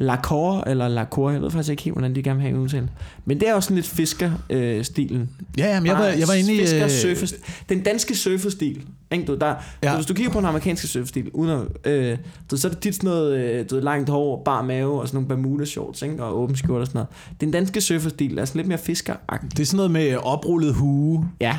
[0.00, 2.88] Lacour eller Lacour, jeg ved faktisk ikke helt, hvordan de gerne vil have udtalt.
[3.24, 5.30] Men det er jo sådan lidt fisker-stilen.
[5.58, 6.58] Ja, jamen, jeg var, jeg var inde i...
[6.60, 7.26] Fisker, øh, surfer,
[7.68, 8.82] den danske surferstil.
[9.10, 9.54] Ikke, du, der, Ja.
[9.82, 9.94] ja.
[9.94, 12.18] Hvis du kigger på den amerikanske surferstil, uden at, øh,
[12.50, 15.08] du, så er det tit sådan noget øh, du, ved, langt hår, bar mave og
[15.08, 17.08] sådan nogle bermuda shorts ikke, og åben skjorte og sådan noget.
[17.40, 19.50] Den danske surferstil er sådan lidt mere fiskeragtig.
[19.50, 21.58] Det er sådan noget med oprullet hue, Ja,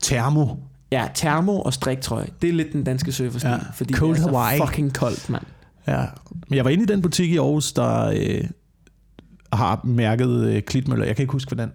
[0.00, 0.46] termo.
[0.92, 2.26] Ja, termo og striktrøje.
[2.42, 3.50] Det er lidt den danske surferstil.
[3.50, 4.58] Ja, fordi cold det er Hawaii.
[4.58, 5.42] så fucking koldt, mand.
[5.86, 6.04] Ja.
[6.48, 8.44] Men jeg var inde i den butik i Aarhus, der øh,
[9.52, 11.06] har mærket øh, klitmøller.
[11.06, 11.72] Jeg kan ikke huske, hvordan.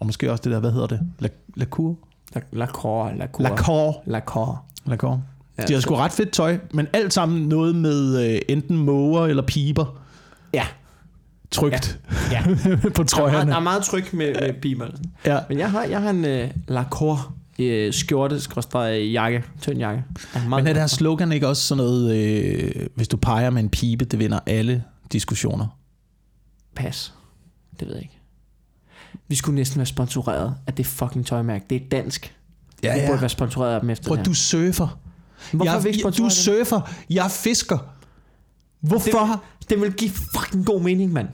[0.00, 1.00] Og måske også det der, hvad hedder det?
[1.18, 1.98] La, Lacour?
[2.34, 3.42] La, Lacour, Lacour.
[3.48, 4.02] Lacour.
[4.06, 4.64] Lacour.
[4.86, 5.22] Lacour.
[5.58, 9.26] Ja, De har sgu ret fedt tøj, men alt sammen noget med øh, enten måger
[9.26, 9.98] eller piber
[10.54, 10.66] Ja,
[11.50, 12.00] trygt
[12.32, 12.42] ja.
[12.46, 13.50] på Der er, meget, trøjerne.
[13.50, 14.86] der er meget tryk med, med biber.
[15.26, 15.38] Ja.
[15.48, 20.04] Men jeg har, jeg har en uh, Lacour uh, skjorte, skråstreg jakke, tynd jakke.
[20.34, 23.62] Meget Men er det her slogan ikke også sådan noget, øh, hvis du peger med
[23.62, 25.78] en pibe, det vinder alle diskussioner?
[26.74, 27.12] Pas.
[27.80, 28.18] Det ved jeg ikke.
[29.28, 31.64] Vi skulle næsten være sponsoreret af det fucking tøjmærke.
[31.70, 32.36] Det er dansk.
[32.82, 33.06] Ja, vi ja.
[33.06, 34.34] burde være sponsoreret af dem efter Prøv, det du her.
[34.34, 34.98] surfer.
[35.50, 36.80] Hvorfor jeg, er vi ikke du surfer.
[37.10, 37.78] Jeg fisker.
[38.80, 39.42] Hvorfor?
[39.68, 41.28] Det vil give fucking god mening, mand.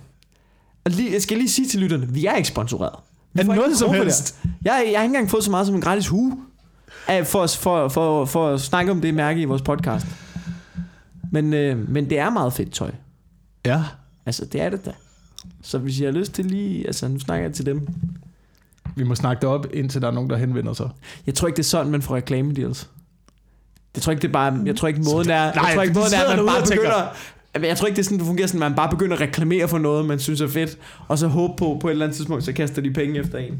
[0.85, 2.99] Og lige, jeg skal lige sige til lytterne, vi er ikke sponsoreret.
[3.33, 4.39] Vi Af noget som helst.
[4.45, 6.39] Jeg, jeg har ikke engang fået så meget som en gratis hue
[7.09, 10.07] af, for, for, for, for at snakke om det mærke i vores podcast.
[11.33, 12.91] Men, øh, men det er meget fedt tøj.
[13.67, 13.85] Ja.
[14.27, 14.93] Altså, det er det da.
[15.63, 16.87] Så hvis I har lyst til lige...
[16.87, 17.89] Altså, nu snakker jeg til dem.
[18.97, 20.91] Vi må snakke det op, indtil der er nogen, der henvender sig.
[21.27, 22.89] Jeg tror ikke, det er sådan, man får reklame deals.
[23.95, 24.61] Jeg tror ikke, det er bare...
[24.65, 25.55] Jeg tror ikke, måden er...
[25.55, 27.15] Nej, jeg tror ikke, måden er, at man bare begynder...
[27.63, 29.69] Jeg tror ikke, det er sådan, det fungerer sådan, at man bare begynder at reklamere
[29.69, 32.45] for noget, man synes er fedt, og så håbe på, på et eller andet tidspunkt,
[32.45, 33.55] så kaster de penge efter en.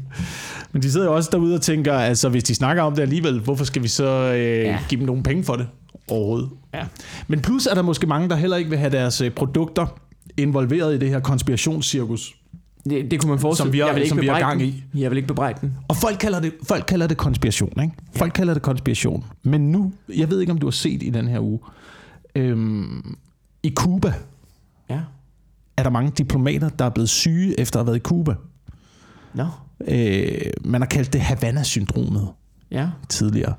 [0.71, 3.39] Men de sidder jo også derude og tænker, altså hvis de snakker om det alligevel,
[3.39, 4.61] hvorfor skal vi så øh, Ja.
[4.61, 4.79] ja.
[4.89, 5.67] give dem nogle penge for det
[6.07, 6.49] overhovedet?
[6.73, 6.83] Ja.
[7.27, 9.99] Men plus er der måske mange, der heller ikke vil have deres øh, produkter
[10.37, 12.35] involveret i det her konspirationscirkus.
[12.89, 14.59] Det, det kunne man forestille Som vi har- jeg vil ikke som vi har gang
[14.59, 14.67] den.
[14.67, 14.83] i.
[14.99, 15.73] Jeg vil ikke bebrejde den.
[15.87, 17.93] Og folk kalder det, folk kalder det konspiration, ikke?
[18.15, 19.25] Folk kalder det konspiration.
[19.43, 21.59] Men nu, jeg ved ikke, om du har set i den her uge,
[22.35, 23.15] øhm,
[23.63, 24.13] i Cuba
[24.89, 24.99] Ja.
[25.77, 28.35] er der mange diplomater, der er blevet syge efter at have været i Cuba.
[29.33, 29.45] Nå.
[29.87, 30.31] Øh,
[30.65, 32.27] man har kaldt det Havana-syndromet
[32.71, 32.89] Ja.
[33.09, 33.53] tidligere.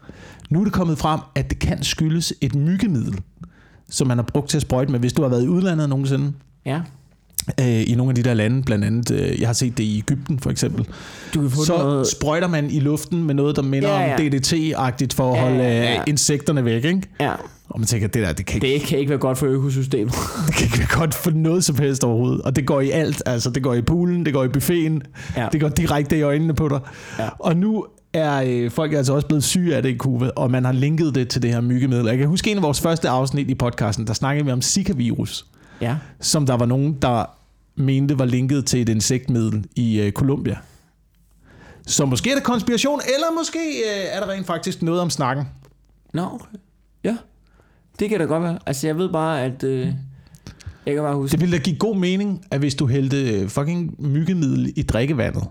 [0.51, 3.21] Nu er det kommet frem, at det kan skyldes et myggemiddel,
[3.91, 5.01] som man har brugt til at sprøjte med.
[5.01, 6.33] Hvis du har været i udlandet nogensinde,
[6.65, 6.83] Ja.
[7.61, 9.99] Øh, i nogle af de der lande, blandt andet, øh, jeg har set det i
[9.99, 10.87] Ægypten for eksempel,
[11.35, 12.07] Du kan få så noget...
[12.07, 15.43] sprøjter man i luften med noget, der minder Ja, ja, om DDT-agtigt for at Ja,
[15.43, 17.03] holde ja, ja, insekterne væk, ikke?
[17.21, 17.33] Ja.
[17.69, 20.15] Og man tænker, det der, det kan, ikke, Det kan ikke være godt for økosystemet.
[20.47, 22.41] det kan ikke være godt for noget som helst overhovedet.
[22.43, 25.03] Og det går i alt, altså det går i poolen, det går i buffeten,
[25.37, 25.49] Ja.
[25.53, 26.81] det går direkte i øjnene på dig.
[27.19, 27.29] Ja.
[27.39, 30.65] Og nu er øh, folk altså også blevet syge af det i Cuba, og man
[30.65, 32.07] har linket det til det her myggemiddel.
[32.07, 35.47] Jeg kan huske en af vores første afsnit i podcasten, der snakkede vi om Zika-virus,
[35.81, 35.97] Ja.
[36.21, 37.25] som der var nogen, der
[37.75, 40.57] mente var linket til et insektmiddel i øh, Colombia.
[41.87, 45.45] Så måske er det konspiration, eller måske øh, er der rent faktisk noget om snakken.
[46.15, 46.59] Nå, okay.
[47.05, 47.17] Ja.
[47.99, 48.59] Det kan da godt være.
[48.67, 49.65] Altså, jeg ved bare, at...
[49.65, 49.87] Øh,
[50.87, 51.33] jeg kan bare huske...
[51.33, 55.45] Det ville da give god mening, at hvis du hældte øh, fucking myggemiddel i drikkevandet,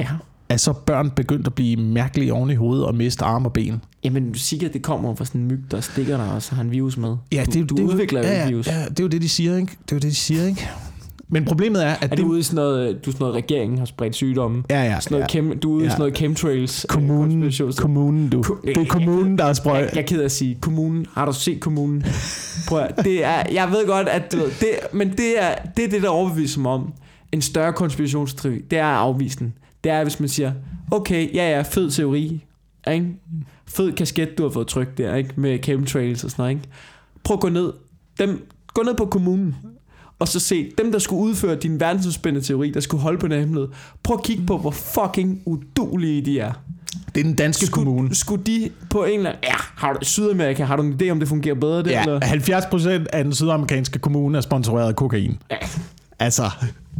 [0.00, 0.08] Ja.
[0.54, 3.80] At så børn begyndte at blive mærkelige oven i hovedet og miste arme og ben.
[4.04, 6.54] Jamen, du siger, at det kommer fra sådan en myg, der stikker dig, og så
[6.54, 7.16] har en virus med.
[7.32, 8.66] Ja, du, det, du det, udvikler jo ja, en virus.
[8.66, 9.72] Ja, det er jo det, de siger, ikke?
[9.82, 10.68] Det er jo det, de siger, ikke?
[11.28, 12.18] Men problemet er, at Er det...
[12.18, 14.62] du ude i sådan noget, du er sådan noget, regeringen har spredt sygdomme?
[14.70, 15.00] Ja, ja.
[15.00, 15.28] Sådan noget ja.
[15.28, 15.90] chem, du er ude i Ja.
[15.90, 16.84] sådan noget chemtrails.
[16.84, 18.42] øh, Kommunen, konspirations- kommunen, du.
[18.42, 19.76] Ko- Det er kommunen, der er sprøj.
[19.78, 22.04] Jeg, jeg er ked af at sige, kommunen, har du set kommunen?
[22.68, 25.88] Prøv at, det er, jeg ved godt, at du det, men det er, det er
[25.88, 26.92] det, der overbeviser mig om.
[27.32, 29.52] En større konspirationsteori, det er at afvise den.
[29.84, 30.52] Det er, hvis man siger,
[30.90, 32.44] okay, ja, ja, fed teori,
[32.90, 33.06] ikke?
[33.66, 35.30] Fed kasket, du har fået trykt der, ikke?
[35.36, 36.68] Med chemtrails og sådan noget, ikke?
[37.24, 37.72] Prøv at gå ned.
[38.18, 39.56] Dem, gå ned på kommunen.
[40.18, 43.40] Og så se, dem der skulle udføre din verdensomspændende teori, der skulle holde på den
[43.40, 43.68] hemmelighed.
[44.02, 46.52] Prøv at kigge på, hvor fucking udulige de er.
[47.14, 48.14] Det er den danske kommune.
[48.14, 49.44] Skulle, skulle de på en eller anden...
[49.44, 51.90] Ja, har du, Sydamerika, har du en idé om det fungerer bedre der?
[51.90, 52.24] Ja, Eller?
[52.24, 55.38] 70 procent af den sydamerikanske kommune er sponsoreret af kokain.
[55.50, 55.56] Ja.
[56.18, 56.50] Altså,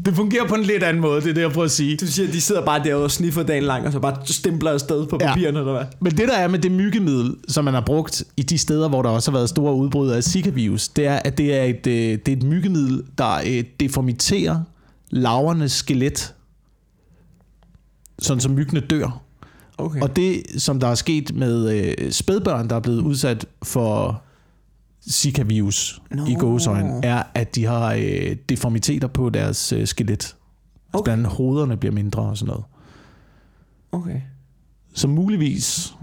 [0.05, 1.97] det fungerer på en lidt anden måde, det er det, jeg prøver at sige.
[1.97, 4.71] Du siger, at de sidder bare derude og sniffer dagen lang, og så bare stempler
[4.71, 5.27] afsted på Ja.
[5.27, 5.85] papirerne, eller hvad?
[6.01, 9.03] Men det der er med det myggemiddel, som man har brugt i de steder, hvor
[9.03, 12.19] der også har været store udbrud af Zika-virus, det er, at det er et, øh,
[12.27, 14.61] det er et myggemiddel, der øh, deformiterer
[15.11, 16.35] lavernes skelet,
[18.19, 19.21] sådan som myggene dør.
[19.79, 20.01] Okay.
[20.01, 24.23] Og det, som der er sket med øh, spædbørn, der er blevet udsat for
[25.11, 26.27] Zika-virus Nå.
[26.27, 30.37] i gåsøjne, er, at de har øh, deformiteter på deres øh, skelet.
[30.93, 30.99] Okay.
[31.01, 31.05] Okay.
[31.05, 32.65] Blandt andet hovederne bliver mindre og sådan noget.
[33.93, 34.21] okay.
[34.95, 35.95] Så muligvis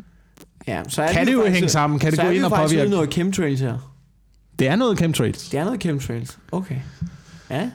[0.67, 1.99] Ja, så er kan det jo faktisk- hænge sammen.
[1.99, 2.91] Kan det så gå er ind og faktisk ude i påvirke?
[2.95, 3.93] noget chemtrails her.
[4.59, 5.49] Det er noget chemtrails.
[5.49, 6.39] Det er noget chemtrails.
[6.51, 6.75] Okay.
[7.49, 7.69] Ja.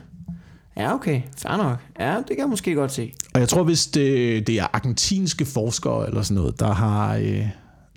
[0.76, 1.22] Ja, okay.
[1.38, 1.78] Fair nok.
[2.00, 3.12] Ja, det kan jeg måske godt se.
[3.34, 7.46] Og jeg tror, hvis det, det er argentinske forskere eller sådan noget, der har, øh,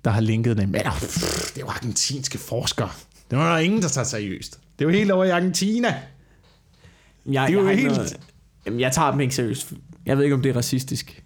[0.04, 0.68] der har linket dem.
[0.68, 2.88] Men det er jo argentinske forskere.
[3.30, 4.60] Det var der ingen, der tager seriøst.
[4.78, 5.88] Det er jo helt over i Argentina.
[5.88, 5.96] Jeg,
[7.26, 8.16] Det er jo jeg har ikke helt- Noget,
[8.66, 9.72] jamen, jeg tager dem ikke seriøst.
[10.06, 11.22] Jeg ved ikke, om det er racistisk.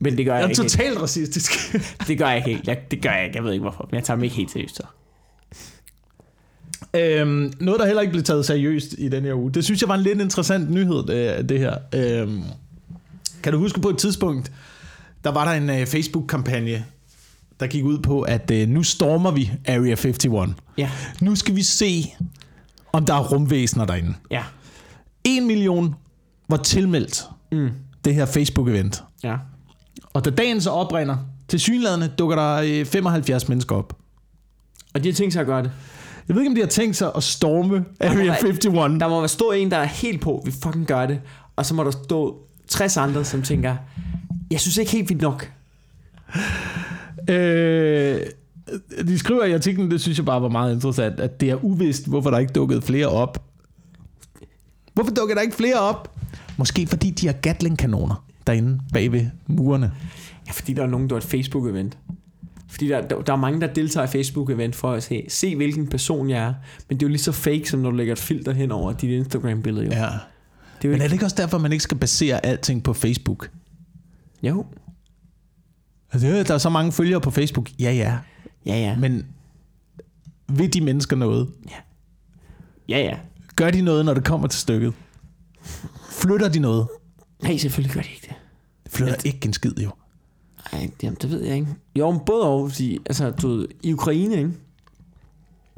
[0.00, 0.62] Men det gør jeg, Jeg er ikke.
[0.62, 0.72] helt.
[0.72, 1.52] totalt racistisk.
[2.08, 2.68] Det gør jeg ikke helt.
[2.68, 3.36] Jeg, det gør jeg ikke.
[3.36, 3.88] Jeg ved ikke, hvorfor.
[3.90, 4.76] Men jeg tager dem ikke helt seriøst.
[4.76, 4.82] Så.
[6.94, 9.52] øhm, noget, der heller ikke blev taget seriøst i den her uge.
[9.52, 11.74] Det synes jeg var en lidt interessant nyhed, det, det her.
[11.94, 12.42] Øhm,
[13.42, 14.52] kan du huske på et tidspunkt,
[15.24, 16.84] der var der en øh, Facebook-kampagne,
[17.60, 20.26] der gik ud på, at øh, nu stormer vi Area 51.
[20.78, 20.90] Ja.
[21.20, 22.14] Nu skal vi se,
[22.92, 24.14] om der er rumvæsener derinde.
[24.30, 24.42] Ja.
[25.24, 25.94] 1 million
[26.48, 27.68] var tilmeldt Mm.
[28.04, 29.02] det her Facebook-event.
[29.22, 29.36] Ja.
[30.12, 31.16] Og da dagen så oprinder,
[31.48, 33.96] til synlædende dukker der øh, 75 mennesker op.
[34.94, 35.70] Og de har tænkt sig at gøre det.
[36.28, 38.64] Jeg ved ikke, om de har tænkt sig at storme Area være- 51.
[39.00, 41.20] Der må være stå en, der er helt på, vi fucking gør det.
[41.56, 42.36] Og så må der stå
[42.68, 43.76] 60 andre, som tænker,
[44.50, 45.52] jeg synes ikke helt vildt nok.
[47.28, 48.20] Øh,
[49.06, 52.08] de skriver i artiklen, det synes jeg bare var meget interessant, at det er uvist,
[52.08, 53.44] hvorfor der ikke dukkede flere op.
[54.94, 56.14] Hvorfor dukker der ikke flere op?
[56.56, 58.24] Måske fordi de har Gatling-kanoner.
[58.46, 59.92] derinde bag ved murene?
[60.46, 61.98] Ja, fordi der er nogen, der er et Facebook-event.
[62.68, 65.86] Fordi der, der, der er mange, der deltager i Facebook-event for at se, se, hvilken
[65.86, 66.54] person jeg er.
[66.88, 68.92] Men det er jo lige så fake, som når du lægger et filter hen over
[68.92, 69.86] dit Instagram-billede.
[69.86, 69.92] Jo.
[69.92, 69.96] Ja.
[70.02, 72.92] Det er jo Men er det ikke også derfor, man ikke skal basere alting på
[72.92, 73.50] Facebook?
[74.42, 74.66] Jo.
[76.12, 77.70] Altså, der er så mange følgere på Facebook.
[77.80, 78.18] Ja, ja.
[78.66, 78.96] Ja, ja.
[78.96, 79.26] Men
[80.48, 81.48] vil de mennesker noget?
[82.88, 83.18] Ja, ja.
[83.56, 84.92] Gør de noget, når det kommer til stykket?
[86.10, 86.88] Flytter de noget?
[87.42, 88.36] Nej, selvfølgelig gør de ikke det.
[88.84, 89.90] Det flytter ikke en skid, jo.
[90.72, 91.68] Ej, jamen, det ved jeg ikke.
[91.98, 94.50] Jo, men både og, fordi, altså, du ved, i Ukraine, ikke?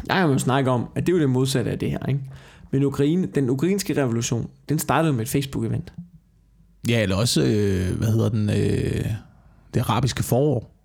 [0.07, 2.07] Der kan man jo snakke om, at det er jo det modsatte af det her,
[2.09, 2.21] ikke?
[2.71, 5.93] Men Ukraine, den ukrainske revolution, den startede med et Facebook-event.
[6.89, 9.05] Ja, eller også, øh, hvad hedder den, øh,
[9.75, 10.77] det arabiske forår.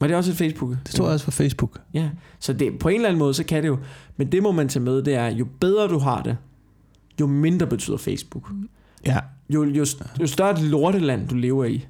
[0.00, 0.70] Var det også et Facebook?
[0.70, 1.80] Det står også på Facebook.
[1.94, 3.78] Ja, så det, på en eller anden måde, så kan det jo.
[4.16, 6.36] Men det må man tage med, det er, jo bedre du har det,
[7.20, 8.50] jo mindre betyder Facebook.
[9.06, 9.18] Ja.
[9.50, 9.86] Jo, jo,
[10.20, 11.86] jo større et lorteland du lever i,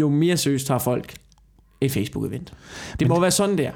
[0.00, 1.14] jo mere seriøst tager folk
[1.80, 2.52] et Facebook-event.
[2.92, 3.70] Det Men må være sådan der.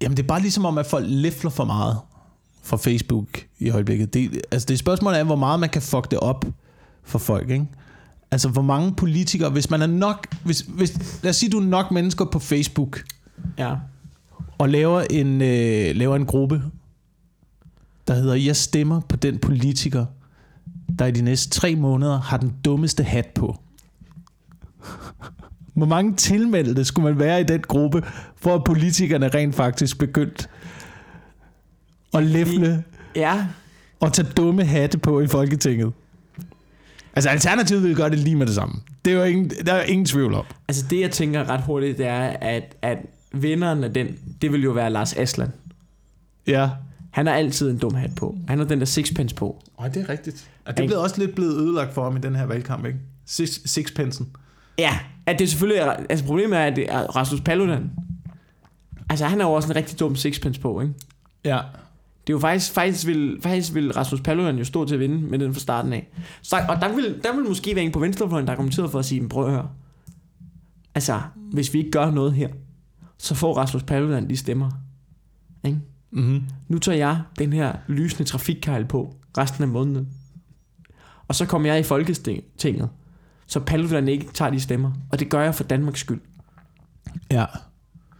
[0.00, 1.98] Jamen, det er bare ligesom om, at folk lifler for meget
[2.62, 4.14] fra Facebook i øjeblikket.
[4.14, 6.44] Det, altså, det spørgsmålet er, hvor meget man kan fuck det op
[7.02, 7.66] for folk, ikke?
[8.30, 10.26] Altså, hvor mange politikere, hvis man er nok...
[10.44, 13.00] Hvis, hvis, lad os sige, du er nok mennesker på Facebook,
[13.58, 13.74] Ja.
[14.58, 16.62] og laver en, øh, laver en gruppe,
[18.08, 20.06] der hedder, jeg stemmer på den politiker,
[20.98, 23.56] der i de næste tre måneder har den dummeste hat på.
[25.74, 28.02] Hvor mange tilmeldte skulle man være i den gruppe,
[28.36, 30.50] for at politikerne rent faktisk begyndt
[32.14, 32.84] at læfle
[33.16, 33.46] Ja,
[34.00, 35.92] og tage dumme hatte på i Folketinget?
[37.16, 38.74] Altså Alternativet vil gøre det lige med det samme.
[39.04, 40.44] Det er jo ingen, der er ingen tvivl om.
[40.68, 42.98] altså det jeg tænker ret hurtigt, det er, at, at
[43.32, 45.52] vinderen af den, det vil jo være Lars Aslan.
[46.46, 46.70] Ja.
[47.10, 48.36] Han har altid en dum hat på.
[48.48, 49.62] Han har den der sixpence på.
[49.76, 50.50] Og det er rigtigt.
[50.64, 52.98] Og det er også lidt blevet ødelagt for ham i den her valgkamp, ikke?
[53.26, 54.28] Six, sixpensen.
[54.78, 57.90] Ja, at det selvfølgelig er, altså problemet er, at det er Rasmus Paludan.
[59.10, 60.94] Altså han har jo også en rigtig dum sixpence på, ikke?
[61.44, 61.60] Ja.
[62.26, 65.18] Det er jo faktisk, faktisk vil, faktisk vil Rasmus Paludan jo stå til at vinde
[65.18, 66.08] med den fra starten af.
[66.42, 68.98] Så, og der vil, der vil måske være en på venstrefløjen, der er kommenteret for
[68.98, 69.68] at sige, "Men prøv at høre.
[70.94, 71.20] Altså,
[71.52, 72.48] hvis vi ikke gør noget her,
[73.18, 74.70] så får Rasmus Paludan de stemmer.
[75.64, 75.78] Ikke?
[76.10, 76.42] Mm-hmm.
[76.68, 80.08] Nu tager jeg den her lysende trafikkejl på resten af måneden.
[81.28, 82.88] Og så kommer jeg i Folketinget,
[83.46, 84.92] så Paludan ikke tager de stemmer.
[85.12, 86.20] Og det gør jeg for Danmarks skyld.
[87.30, 87.46] Ja.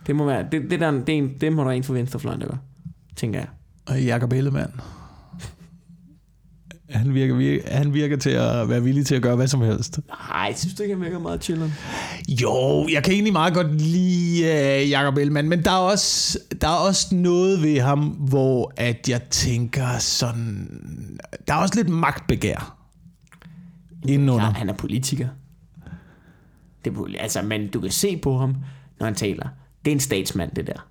[0.07, 2.57] Det må være, det, det, der, det, det må der en for venstrefløjen, der gør.
[3.17, 3.49] Tænker jeg.
[3.87, 4.81] Og Jakob Ellemann.
[6.91, 10.01] Han virker, virker, han virker til at være villig til at gøre hvad som helst.
[10.09, 11.73] Nej, synes du ikke, han virker meget chilleren?
[12.29, 16.69] Jo, jeg kan egentlig meget godt lide uh, Jakob Ellemann, men der er, også, der
[16.69, 20.69] er også noget ved ham, hvor at jeg tænker sådan...
[21.49, 22.77] Der er også lidt magtbegær
[24.09, 24.45] indenunder.
[24.45, 25.29] Klar, han er politiker.
[26.85, 28.57] Det er, altså, men du kan se på ham,
[29.01, 29.49] når han taler.
[29.85, 30.89] Det er en statsmand, det der.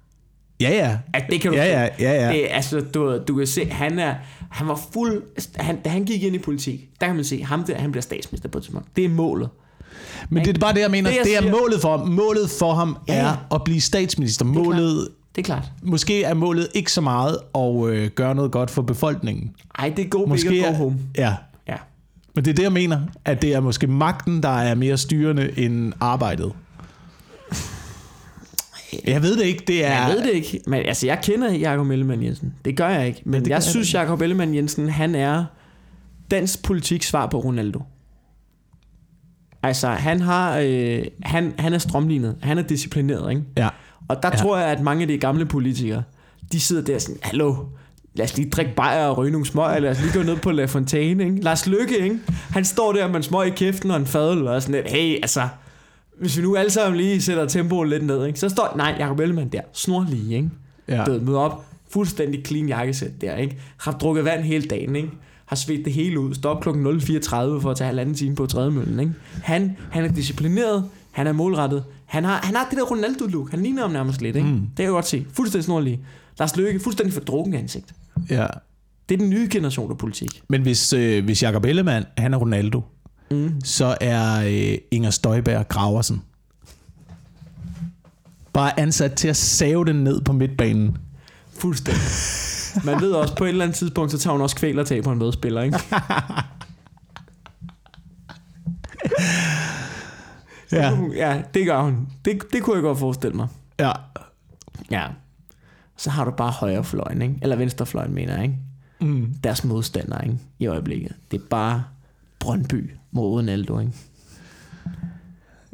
[0.59, 0.97] Ja, ja.
[1.13, 1.93] Altså, det kan du Ja, se.
[2.03, 2.31] ja, ja, ja.
[2.31, 4.13] Det, er- altså, du, du kan se, han er,
[4.49, 5.21] han var fuld,
[5.55, 8.01] han, da han gik ind i politik, der kan man se, ham der, han bliver
[8.01, 8.87] statsminister på et tidspunkt.
[8.95, 9.49] Det er målet.
[10.29, 11.09] Men det er bare det, jeg mener.
[11.09, 12.07] Det, jeg det er siger- målet for ham.
[12.07, 13.19] Målet for ham Ja, ja.
[13.27, 14.45] er at blive statsminister.
[14.45, 15.71] Målet, Det er klart.
[15.83, 19.51] måske er målet ikke så meget at øh, gøre noget godt for befolkningen.
[19.79, 20.97] Ej, det er go big Måske or go er, home.
[21.17, 21.33] ja,
[21.67, 21.75] Ja.
[22.35, 22.99] men det er det, jeg mener.
[23.25, 26.51] At det er måske magten, der er mere styrende end arbejdet.
[29.07, 29.63] Jeg ved det ikke.
[29.67, 29.89] Det er...
[29.91, 32.53] Jeg ved det ikke, men altså, jeg kender Jacob Ellemann Jensen.
[32.65, 33.21] Det gør jeg ikke.
[33.25, 35.45] Men det jeg synes, jeg Jacob Ellemann Jensen, han er
[36.31, 37.81] dansk politik svar på Ronaldo.
[39.63, 42.35] Altså, han har, øh, han, han er strømlignet.
[42.41, 43.43] Han er disciplineret, ikke?
[43.57, 43.69] Ja.
[44.07, 44.37] Og der Ja.
[44.37, 46.03] tror jeg, at mange af de gamle politikere,
[46.51, 47.55] de sidder der sådan, hallo,
[48.15, 50.51] lad os lige drikke bajer og ryge nogle smøg, lad os lige gå ned på
[50.51, 51.41] La Fontaine, ikke?
[51.41, 52.19] Lars Lykke, ikke?
[52.49, 55.15] Han står der med en smøg i kæften og en fadel og sådan lidt, hey,
[55.15, 55.47] altså,
[56.19, 58.39] hvis vi nu alle sammen lige sætter tempoet lidt ned, ikke?
[58.39, 60.49] Så står, nej, Jacob Ellemann der, snorlige, ikke?
[60.87, 61.03] Ja.
[61.09, 63.57] Ved, møder op, fuldstændig clean jakkesæt der, ikke?
[63.77, 65.09] Har drukket vand hele dagen, ikke?
[65.45, 68.99] Har svedt det hele ud, stop klokken 04.30 for at tage halvanden time på trædemøllen,
[68.99, 69.13] ikke?
[69.43, 73.61] Han, han er disciplineret, han er målrettet, han har, han har det der Ronaldo-look, han
[73.61, 74.47] ligner ham nærmest lidt, ikke?
[74.47, 74.55] Mm.
[74.59, 75.99] Det kan jeg godt se, fuldstændig snorlige.
[76.39, 77.93] Lars Løkke, fuldstændig for drukken ansigt.
[78.29, 78.47] ja.
[79.09, 80.41] Det er den nye generation af politik.
[80.47, 82.81] Men hvis, øh, hvis Jakob Ellemann, han er Ronaldo,
[83.31, 83.61] Mm.
[83.63, 86.21] så er øh, Inger Støjberg Graversen.
[88.53, 90.97] Bare ansat til at save den ned på midtbanen.
[91.53, 92.03] Fuldstændig.
[92.85, 95.17] Man ved også, på et eller andet tidspunkt, så tager hun også kvælertag på en
[95.19, 95.79] medspiller, ikke?
[100.71, 100.97] Ja.
[101.15, 102.07] ja, det gør hun.
[102.25, 103.47] Det, det kunne jeg godt forestille mig.
[103.79, 103.91] Ja.
[104.91, 105.07] Ja.
[105.97, 107.35] Så har du bare højrefløjen, ikke?
[107.41, 108.57] Eller venstrefløjen, mener jeg, ikke?
[109.01, 109.33] Mm.
[109.43, 110.37] Deres modstander, ikke?
[110.59, 111.15] I øjeblikket.
[111.31, 111.83] Det er bare
[112.45, 113.91] Brøndby mod Ronaldo, ikke?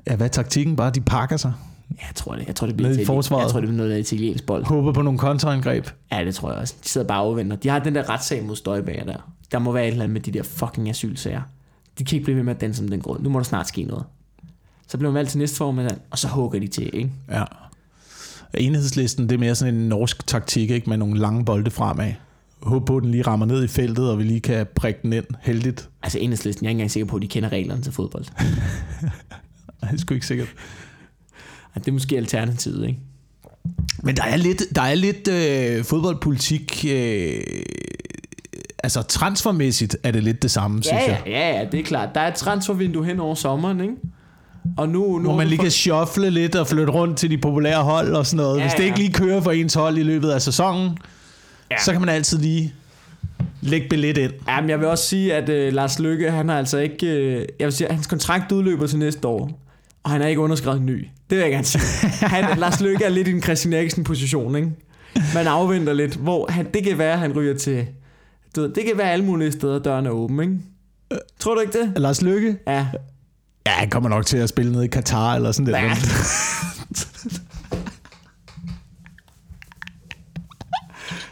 [0.07, 0.75] Ja, hvad er taktikken?
[0.75, 1.53] Bare de pakker sig.
[1.91, 2.47] Ja, jeg tror det.
[2.47, 3.43] Jeg tror, det bliver, til, forsvaret.
[3.43, 4.65] jeg tror, det bliver noget af italiensk bold.
[4.65, 5.88] Håber på nogle kontraangreb.
[6.12, 6.75] Ja, det tror jeg også.
[6.84, 7.57] De sidder bare og afventer.
[7.57, 9.34] De har den der retssag mod Støjbager der.
[9.51, 11.41] Der må være et eller andet med de der fucking asylsager.
[11.99, 13.23] De kan ikke blive ved med at danse om den grund.
[13.23, 14.03] Nu må der snart ske noget.
[14.88, 17.12] Så bliver man valgt til næste formand, og så hugger de til, ikke?
[17.29, 17.43] Ja.
[18.53, 20.89] Enhedslisten, det er mere sådan en norsk taktik, ikke?
[20.89, 22.12] Med nogle lange bolde fremad.
[22.63, 25.13] Håb på, at den lige rammer ned i feltet, og vi lige kan prikke den
[25.13, 25.26] ind.
[25.41, 25.89] Heldigt.
[26.04, 28.26] Altså enhedslisten, jeg er ikke engang sikker på, at de kender reglerne til fodbold.
[29.82, 30.47] Det er sgu ikke sikkert.
[31.76, 33.00] Det er måske alternativet, ikke?
[34.04, 36.86] Men der er lidt, der er lidt øh, fodboldpolitik...
[36.89, 37.41] Øh,
[38.84, 41.21] altså transfermæssigt er det lidt det samme, synes Ja, jeg.
[41.26, 42.10] ja, ja, ja, det er klart.
[42.15, 43.93] Der er et transfervindue hen over sommeren, ikke?
[44.78, 45.17] Og nu...
[45.17, 48.26] nu Hvor man lige kan shuffle lidt og flytte rundt til de populære hold og
[48.26, 48.58] sådan noget.
[48.58, 48.86] Ja, Hvis det ja.
[48.86, 50.97] ikke lige kører for ens hold i løbet af sæsonen,
[51.71, 51.84] Ja.
[51.86, 52.73] så kan man altid lige
[53.62, 54.31] lægge billet ind.
[54.47, 57.07] Ja, men jeg vil også sige, at øh, Lars Lykke, han har altså ikke...
[57.07, 59.60] Øh, jeg vil sige, at hans kontrakt udløber til næste år.
[60.03, 61.07] Og han har ikke underskrevet en ny.
[61.29, 61.84] Det vil jeg gerne sige.
[62.27, 64.71] Han, Lars Lykke er lidt i en Christian Eriksen position, ikke?
[65.34, 67.88] Man afventer lidt, hvor han, det kan være, at han ryger til...
[68.55, 70.53] Du ved, det kan være alle mulige steder, døren er åben, ikke?
[71.39, 71.93] Tror du ikke det?
[71.97, 72.57] Lars Lykke?
[72.67, 72.86] Ja.
[73.65, 75.81] Ja, han kommer nok til at spille ned i Katar eller sådan Ja.
[75.81, 75.95] der.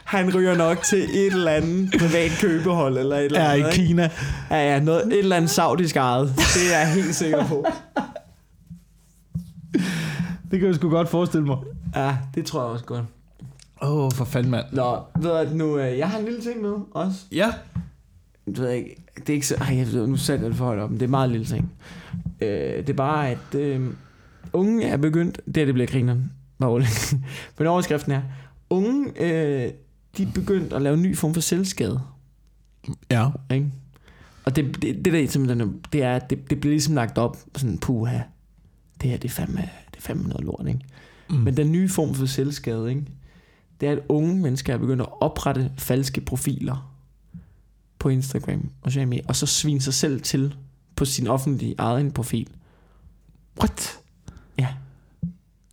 [0.09, 3.77] Han ryger nok til et eller andet privat købehold eller et eller Ja, andet.
[3.77, 3.87] i ikke?
[3.87, 4.09] Kina.
[4.51, 6.33] Ja, ja, noget, et eller andet saudisk ejet.
[6.35, 7.65] Det er jeg helt sikker på.
[10.51, 11.57] Det kan jeg sgu godt forestille mig.
[11.95, 13.03] Ja, det tror jeg også godt.
[13.81, 14.65] Åh, oh, for fanden, mand.
[14.71, 17.17] Nå, ved du, nu, øh, jeg har en lille ting med også.
[17.31, 17.53] Ja.
[18.55, 19.55] Du ved ikke, det er ikke så...
[19.55, 21.29] Ej, jeg ved, nu satte jeg det for højt op, men det er en meget
[21.29, 21.71] lille ting.
[22.41, 23.81] Øh, det er bare, at øh,
[24.53, 25.41] unge er begyndt...
[25.45, 26.31] Det er det bliver grineren.
[26.59, 27.13] Bare roligt.
[27.57, 28.21] Men overskriften er,
[28.69, 29.71] unge, øh,
[30.17, 32.01] de er begyndt at lave en ny form for selvskade.
[33.11, 33.29] Ja.
[33.51, 33.71] Ikke?
[34.45, 37.77] Og det, det, det der simpelthen, det er, det, det bliver ligesom lagt op, sådan,
[37.77, 38.19] puha,
[39.01, 40.79] det her, det er fandme, det er fandme noget lort, ikke?
[41.29, 41.35] Mm.
[41.35, 43.05] Men den nye form for selvskade, ikke?
[43.81, 46.95] det er, at unge mennesker er begyndt at oprette falske profiler
[47.99, 50.55] på Instagram og sociale medier, og så svine sig selv til
[50.95, 52.47] på sin offentlige egen profil.
[53.59, 53.99] What?
[54.57, 54.67] Ja.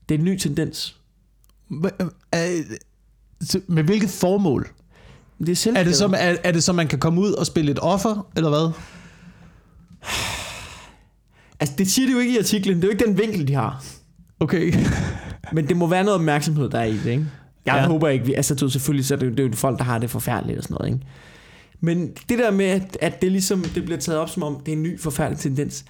[0.09, 1.01] Det er en ny tendens.
[1.68, 2.77] Så
[3.68, 4.68] Med hvilket formål?
[5.38, 5.81] Det er selvskade.
[5.85, 8.27] Er det, så, er, er det så, man kan komme ud og spille et offer,
[8.37, 8.70] eller hvad?
[11.61, 12.77] Altså, det siger de jo ikke i artiklen.
[12.77, 13.85] Det er jo ikke den vinkel, de har.
[14.40, 14.75] Okay.
[15.53, 17.27] Men det må være noget opmærksomhed, der er i det, ikke?
[17.66, 17.75] Jeg.
[17.75, 17.87] Ja.
[17.87, 19.85] håber ikke, vi, altså du, selvfølgelig så er det, jo- det er jo folk, der
[19.85, 21.07] har det forfærdeligt og sådan noget, ikke?
[21.81, 24.72] Men det der med, at, at det ligesom det bliver taget op som om, det
[24.72, 25.85] er en ny forfærdelig tendens.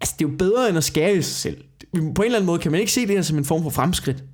[0.00, 1.64] Altså, det er jo bedre end at skære i sig selv.
[1.92, 3.70] På en eller anden måde kan man ikke se det her som en form for
[3.70, 4.24] fremskridt.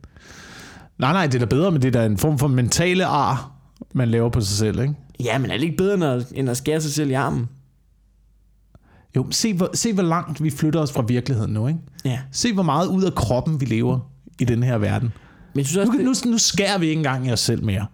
[0.98, 3.52] Nej, nej, det er da bedre, men det er da en form for mentale ar,
[3.92, 4.94] man laver på sig selv, ikke?
[5.20, 7.48] Ja, men er det ikke bedre end at, end at skære sig selv i armen?
[9.16, 11.80] Jo, se hvor, se hvor langt vi flytter os fra virkeligheden nu, ikke?
[12.04, 12.18] Ja.
[12.33, 13.98] Se hvor meget ud af kroppen vi lever
[14.40, 15.12] i den her verden.
[15.54, 17.64] Men jeg synes Nu, også, det, nu, nu skærer vi ikke engang i os selv
[17.64, 17.87] mere.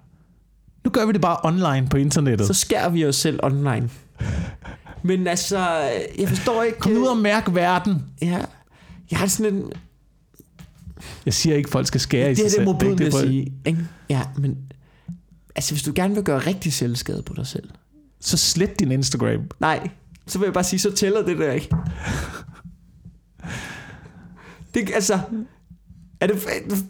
[0.85, 2.47] Nu gør vi det bare online på internettet.
[2.47, 3.91] så skærer vi os selv online.
[5.03, 5.59] Men altså,
[6.19, 6.79] jeg forstår ikke...
[6.79, 8.03] Kom nu ud og mærk verden.
[8.23, 8.39] Ja,
[9.11, 9.63] jeg har sådan en...
[11.27, 12.65] Jeg siger ikke, at folk skal skære i det sig er det selv.
[12.65, 13.53] modbydende at sige.
[13.67, 13.87] Ikke?
[14.09, 14.59] Ja, men...
[15.55, 17.71] Altså, hvis du gerne vil gøre rigtig selvskade på dig selv.
[18.21, 19.43] Så slet din Instagram.
[19.61, 19.89] Nej,
[20.27, 21.69] så vil jeg bare sige, så tæller det der ikke.
[24.75, 25.21] Det, altså...
[26.21, 26.43] Er det,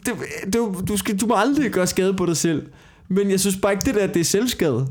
[0.05, 2.69] det, du, du, skal, du må aldrig gøre skade på dig selv.
[3.07, 4.87] Men jeg synes bare ikke, det der, det er selvskade.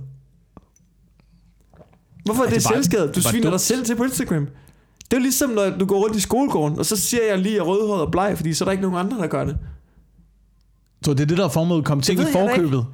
[2.25, 3.07] Hvorfor er det, det er bare- selvskade?
[3.07, 4.49] det Du er sviner dig selv til på Instagram.
[5.11, 7.55] Det er jo ligesom, når du går rundt i skolegården, og så siger jeg lige,
[7.55, 9.59] at er rødhåret og bleg, fordi så er der ikke nogen andre, der gør det.
[11.05, 11.85] Så det er det, der er formålet.
[11.85, 12.87] Kom ting i ved jeg forkøbet.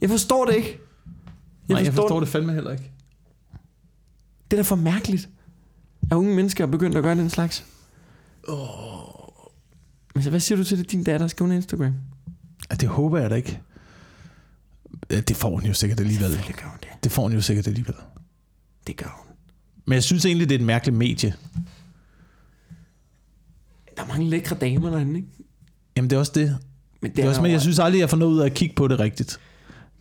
[0.00, 0.80] Jeg forstår det ikke.
[1.68, 2.92] Jeg Nej, jeg forstår det fandme heller ikke.
[4.50, 5.28] Det er da for mærkeligt,
[6.10, 7.64] at unge mennesker er begyndt at gøre den slags.
[8.48, 8.58] Oh.
[10.14, 11.94] Men så hvad siger du til det, din datter skal hun Instagram?
[12.70, 13.60] Ja, det håber jeg da ikke.
[15.10, 16.28] Det får hun jo sikkert alligevel.
[16.28, 16.44] Hun
[16.80, 16.88] det.
[17.04, 17.94] Det får hun jo sikkert alligevel.
[18.86, 19.27] Det gør hun.
[19.88, 21.34] Men jeg synes egentlig, det er et mærkeligt medie.
[23.96, 25.28] Der er mange lækre damer derinde, ikke?
[25.96, 26.56] Jamen det er også det.
[27.02, 28.74] Men det er også, men jeg synes aldrig, jeg får noget ud af at kigge
[28.74, 29.40] på det rigtigt.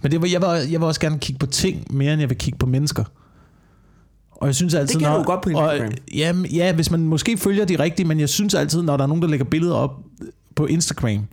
[0.02, 2.30] Men det var, jeg, vil, jeg vil også gerne kigge på ting, mere end jeg
[2.30, 3.04] vil kigge på mennesker.
[4.32, 5.98] Og jeg synes altid, Det kan når, du godt på og, Instagram.
[6.16, 9.08] jamen, ja, hvis man måske følger de rigtige, men jeg synes altid, når der er
[9.08, 10.00] nogen, der lægger billeder op
[10.56, 11.28] på Instagram,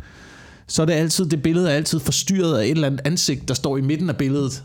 [0.66, 3.54] så er det altid, det billede er altid forstyrret af et eller andet ansigt, der
[3.54, 4.64] står i midten af billedet,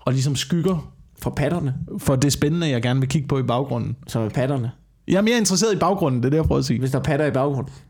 [0.00, 1.74] og ligesom skygger For patterne.
[1.98, 3.96] for det spændende, jeg gerne vil kigge på i baggrunden.
[4.06, 4.70] Så er patterne.
[5.08, 6.78] Jeg er mere interesseret i baggrunden, det er det, jeg prøver at sige.
[6.78, 7.72] Hvis der er patter i baggrunden.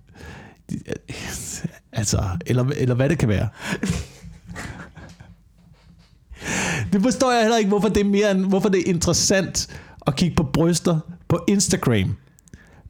[1.97, 3.49] Altså, eller, eller hvad det kan være.
[6.93, 10.17] Det forstår jeg heller ikke, hvorfor det er mere end, hvorfor det er interessant at
[10.17, 10.99] kigge på bryster
[11.29, 12.17] på Instagram,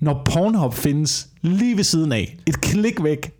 [0.00, 2.36] når Pornhub findes lige ved siden af.
[2.46, 3.32] Et klik væk.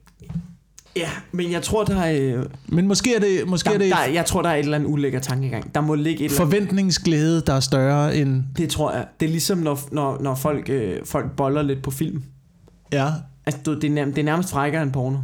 [0.96, 2.36] Ja, men jeg tror, der er...
[2.38, 4.58] Øh, Men måske er det, måske der, er det der, jeg tror, der er et
[4.58, 5.74] eller andet ulækker tankegang.
[5.74, 8.44] Der må ligge et forventningsglæde, der er større end...
[8.56, 9.06] Det tror jeg.
[9.20, 12.22] Det er ligesom, når, når, når folk, øh, folk boller lidt på film.
[12.92, 13.08] Ja.
[13.46, 15.16] Altså, du, det, er nærmest, det er nærmest frækkere end porno.
[15.16, 15.22] Ej,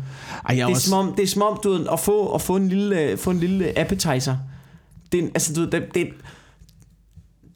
[0.48, 2.42] jeg Det er, også, som om, det er som om, du ved, at få, at
[2.42, 4.36] få, en lille, få en lille appetizer.
[5.12, 6.08] Det er, altså, du ved, det, det,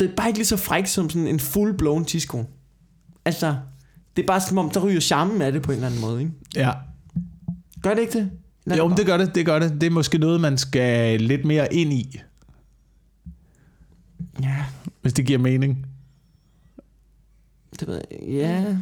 [0.00, 2.46] det er bare ikke lige så frækt som sådan en full-blown tidskone.
[3.24, 3.56] Altså,
[4.16, 6.20] det er bare som om, der ryger charmen af det på en eller anden måde,
[6.20, 6.32] ikke?
[6.56, 6.70] ja.
[7.85, 8.30] Gør det ikke det?
[8.66, 9.80] Lad Jo, det men det gør det, det gør det.
[9.80, 12.20] Det er måske noget, man skal lidt mere ind i,
[14.43, 14.64] Ja,
[15.03, 15.87] hvis det giver mening.
[17.80, 18.20] det ved jeg.
[18.28, 18.76] Ja.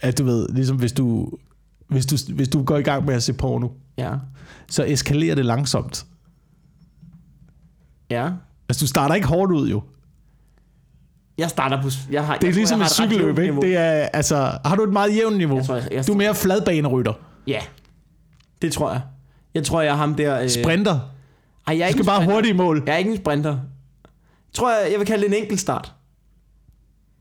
[0.00, 1.30] At du ved, ligesom hvis du,
[1.88, 4.14] hvis du, hvis du går i gang med at se porno, Ja.
[4.68, 6.06] så eskalerer det langsomt.
[8.10, 8.30] Ja.
[8.68, 9.82] Altså, du starter ikke hårdt ud, jo.
[11.38, 11.88] Jeg starter på...
[12.10, 13.54] Jeg har, Det er jeg tror, ligesom jeg et cykelløb, ikke?
[13.60, 15.56] Det er, altså, har du et meget jævnt niveau?
[15.56, 17.12] Jeg tror, jeg, jeg, Du er mere fladbanerytter.
[17.48, 17.60] Ja.
[18.62, 19.00] Det tror jeg.
[19.54, 20.40] Jeg tror, jeg er ham der...
[20.40, 21.00] Øh, Sprinter.
[21.66, 22.82] Ej, jeg er Du skal bare hurtigt i mål.
[22.86, 23.50] Jeg er ikke en sprinter.
[23.50, 25.92] Jeg tror, jeg, jeg vil kalde det en enkelt start.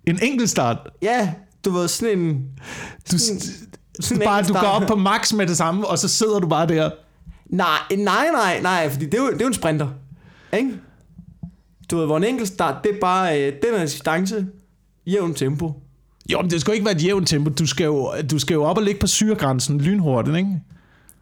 [0.07, 0.77] En enkelt start.
[1.01, 1.33] Ja,
[1.65, 2.45] du ved, sådan en...
[3.11, 3.41] Du, Sådan-
[3.99, 6.67] sådan bare, du går op på max med det samme, og så sidder du bare
[6.67, 6.89] der.
[7.45, 7.67] Nej,
[7.97, 9.89] nej, nej, nej, fordi det er jo, det er jo en sprinter.
[10.53, 10.71] Ikke?
[11.91, 14.47] Du ved, hvor en enkelt start, det er bare øh, den her distance,
[15.07, 15.83] jævn tempo.
[16.31, 17.49] Jo, men det skal jo ikke være et jævnt tempo.
[17.49, 20.49] Du skal jo, du skal jo op og ligge på syregrænsen lynhurtigt, ikke?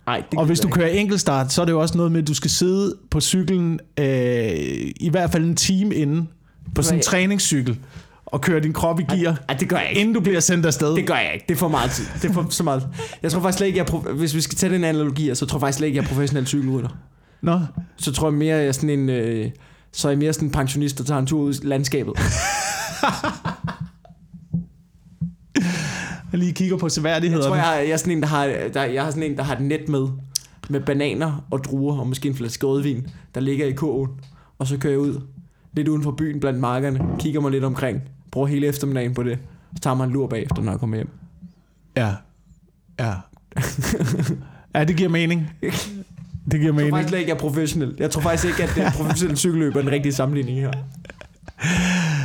[0.06, 2.28] Nej, det Og hvis du kører enkeltstart, så er det jo også noget med, at
[2.28, 4.06] du skal sidde på cyklen øh,
[4.96, 6.30] i hvert fald en time inden
[6.76, 7.80] på sådan en træningscykel
[8.26, 9.40] og køre din krop i gear.
[9.50, 10.02] Ej, det gør jeg ikke.
[10.02, 10.96] inden du bliver sendt afsted.
[10.96, 11.46] Det gør jeg ikke.
[11.50, 12.06] Det er for meget tid.
[12.22, 12.88] Det er for så meget.
[13.24, 15.58] Jeg tror faktisk slet ikke, jeg er hvis vi skal tage den analogi, så tror
[15.58, 16.90] jeg faktisk slet ikke, jeg er professionel cykelrytter.
[17.42, 17.60] Nå,
[17.98, 19.10] Så tror jeg mere, jeg er sådan en...
[19.10, 19.52] Øh,
[19.92, 22.14] så er jeg mere sådan en pensionist, der tager en tur ud i landskabet.
[26.36, 27.48] jeg lige kigger på Jeg seværdighederne.
[27.48, 29.56] tror, jeg, jeg er sådan en, der har, der, jeg har sådan en, der har
[29.56, 30.08] et net med.
[30.70, 34.10] Med bananer og druer, og måske en flaske rødvin, der ligger i kogen.
[34.60, 35.22] Og så kører jeg ud,
[35.74, 39.38] lidt uden for byen blandt markerne, kigger mig lidt omkring, bruger hele eftermiddagen på det,
[39.76, 41.10] så tager man en lur bagefter, når jeg kommer hjem.
[41.98, 42.14] Ja.
[43.00, 43.14] Ja.
[44.76, 45.50] ja, det giver mening.
[45.62, 45.72] Det
[46.52, 46.96] giver Jeg tror mening.
[46.96, 47.96] faktisk ikke, jeg er professionel.
[47.98, 50.72] Jeg tror faktisk ikke, at det er professionel cykelløb er den rigtige sammenligning her.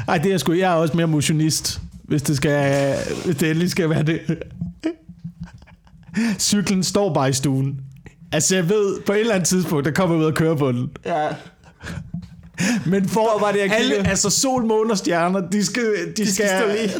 [0.08, 1.80] Ej, det er sgu, jeg er også mere motionist,
[2.10, 2.94] hvis det, skal,
[3.24, 4.20] hvis det endelig skal være det.
[6.38, 7.80] Cyklen står bare i stuen.
[8.32, 10.72] Altså, jeg ved, på et eller andet tidspunkt, der kommer jeg ud og kører på
[10.72, 10.90] den.
[11.06, 11.28] Ja.
[12.86, 15.82] Men for der og alle, altså sol, måne og stjerner, de skal,
[16.16, 16.90] de, De skal stå lige.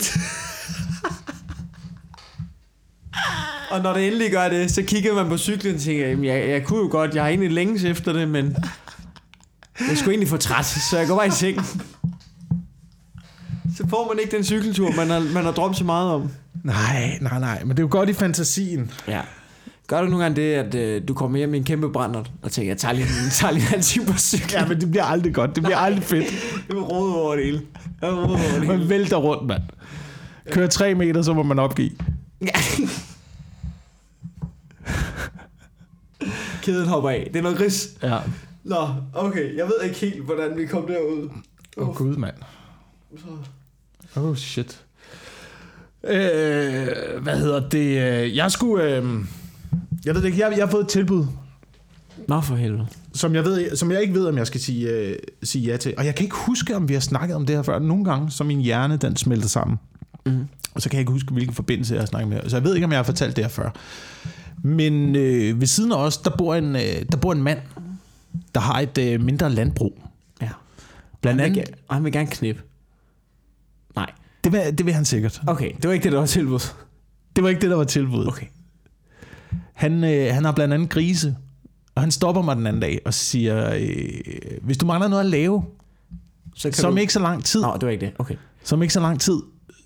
[3.71, 6.49] Og når det endelig gør det, så kigger man på cyklen og tænker, jamen, jeg,
[6.49, 8.57] jeg kunne jo godt, jeg har egentlig længes efter det, men
[9.89, 11.61] jeg skulle egentlig få træt, så jeg går bare i seng.
[13.81, 16.31] Så får man ikke den cykeltur, man har, man har drømt så meget om.
[16.65, 18.91] Nej, nej, nej, men det er jo godt i fantasien.
[19.09, 19.21] Ja.
[19.87, 22.53] Gør du nogle gange det, at øh, du kommer hjem i en kæmpe brændert, og
[22.53, 24.53] tænker, jeg tager lige, jeg tager lige en halv time på cykel.
[24.53, 25.55] Ja, men det bliver aldrig godt.
[25.55, 26.27] Det bliver aldrig fedt.
[26.69, 27.59] Det er rodet over det hele.
[27.59, 28.67] Det er rodet over det hele.
[28.67, 29.63] Man vælter rundt, mand.
[30.51, 31.91] Kører tre meter, så må man opgive.
[32.41, 32.61] Ja.
[36.63, 37.31] Kæden hopper af.
[37.33, 37.89] Det er noget gris.
[38.03, 38.19] Ja.
[38.65, 39.57] Nå, okay.
[39.57, 41.29] Jeg ved ikke helt, hvordan vi kom derud.
[41.77, 42.35] Åh, oh, gud, mand.
[44.17, 44.81] Oh, shit.
[46.05, 46.13] Øh,
[47.23, 48.37] hvad hedder det?
[48.37, 48.85] Jeg skulle...
[48.85, 49.05] Øh,
[50.05, 51.27] jeg ved det ikke, jeg, jeg har fået et tilbud,
[52.29, 52.87] Nå for helvede.
[53.15, 55.95] som jeg, ved, som jeg ikke ved, om jeg skal sige, øh, sige ja til.
[55.99, 57.79] Og jeg kan ikke huske, om vi har snakket om det her før.
[57.79, 59.79] Nogle gange, så min hjerne, den smelter sammen.
[60.27, 60.47] Mm.
[60.75, 62.41] Og så kan jeg ikke huske, hvilken forbindelse jeg har snakket med.
[62.51, 63.71] Så jeg ved ikke, om jeg har fortalt det her før.
[64.63, 67.59] Men øh, ved siden af os, der bor en, øh, der bor en mand,
[68.55, 70.03] der har et øh, mindre landbrug.
[70.43, 70.49] Ja.
[71.21, 72.63] Blandt Han vil, andet, han vil gerne knippe.
[74.45, 75.41] Det vil, det vil han sikkert.
[75.47, 76.61] Okay, det var ikke det, der var tilbud.
[77.37, 78.27] Det var ikke det, der var tilbud.
[78.27, 78.47] Okay.
[79.75, 81.37] Han, øh, han har blandt andet grise,
[81.95, 83.99] og han stopper mig den anden dag og siger, øh,
[84.63, 85.65] hvis du mangler noget at lave,
[86.57, 87.01] Så kan som du...
[87.01, 88.13] ikke så lang tid, Nå, det var ikke det.
[88.19, 88.35] Okay.
[88.65, 89.37] som ikke så lang tid,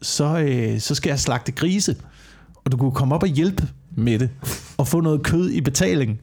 [0.02, 1.96] så, øh, så skal jeg slagte grise,
[2.64, 4.30] og du kunne komme op og hjælpe med det,
[4.76, 6.20] og få noget kød i betaling.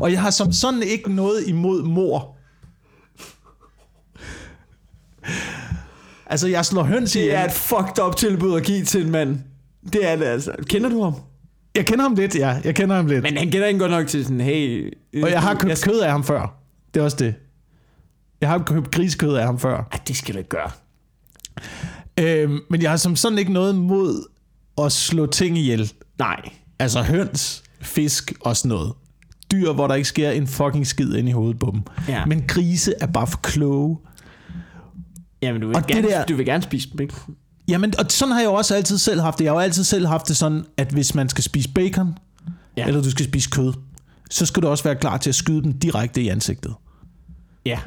[0.00, 2.33] og jeg har som sådan ikke noget imod mor.
[6.26, 7.30] Altså, jeg slår høns ihjel.
[7.30, 9.38] Det er et fucked up tilbud at give til en mand.
[9.92, 10.52] Det er det altså.
[10.66, 11.14] Kender du ham?
[11.74, 12.60] Jeg kender ham lidt, ja.
[12.64, 13.22] Jeg kender ham lidt.
[13.22, 14.92] Men han kender ikke godt nok til sådan, hey...
[15.22, 15.78] Og jeg har købt jeg...
[15.78, 16.60] kød af ham før.
[16.94, 17.34] Det er også det.
[18.40, 19.88] Jeg har købt griskød af ham før.
[19.92, 20.70] Ej, det skal du ikke gøre.
[22.20, 24.24] Øhm, men jeg har som sådan ikke noget mod
[24.78, 25.92] at slå ting ihjel.
[26.18, 26.40] Nej.
[26.78, 28.92] Altså høns, fisk og sådan noget.
[29.52, 31.82] Dyr, hvor der ikke sker en fucking skid ind i hovedet på dem.
[32.08, 32.24] Ja.
[32.26, 33.98] Men grise er bare for kloge.
[35.44, 37.14] Jamen, du vil, Og det gerne, der- du vil gerne spise ikke?
[37.68, 39.44] Jamen, og sådan har jeg jo også altid selv haft det.
[39.44, 42.18] Jeg har jo altid selv haft det sådan, at hvis man skal spise bacon,
[42.76, 42.86] Ja.
[42.86, 43.72] eller du skal spise kød,
[44.30, 46.74] så skal du også være klar til at skyde dem direkte i ansigtet.
[47.66, 47.78] Ja.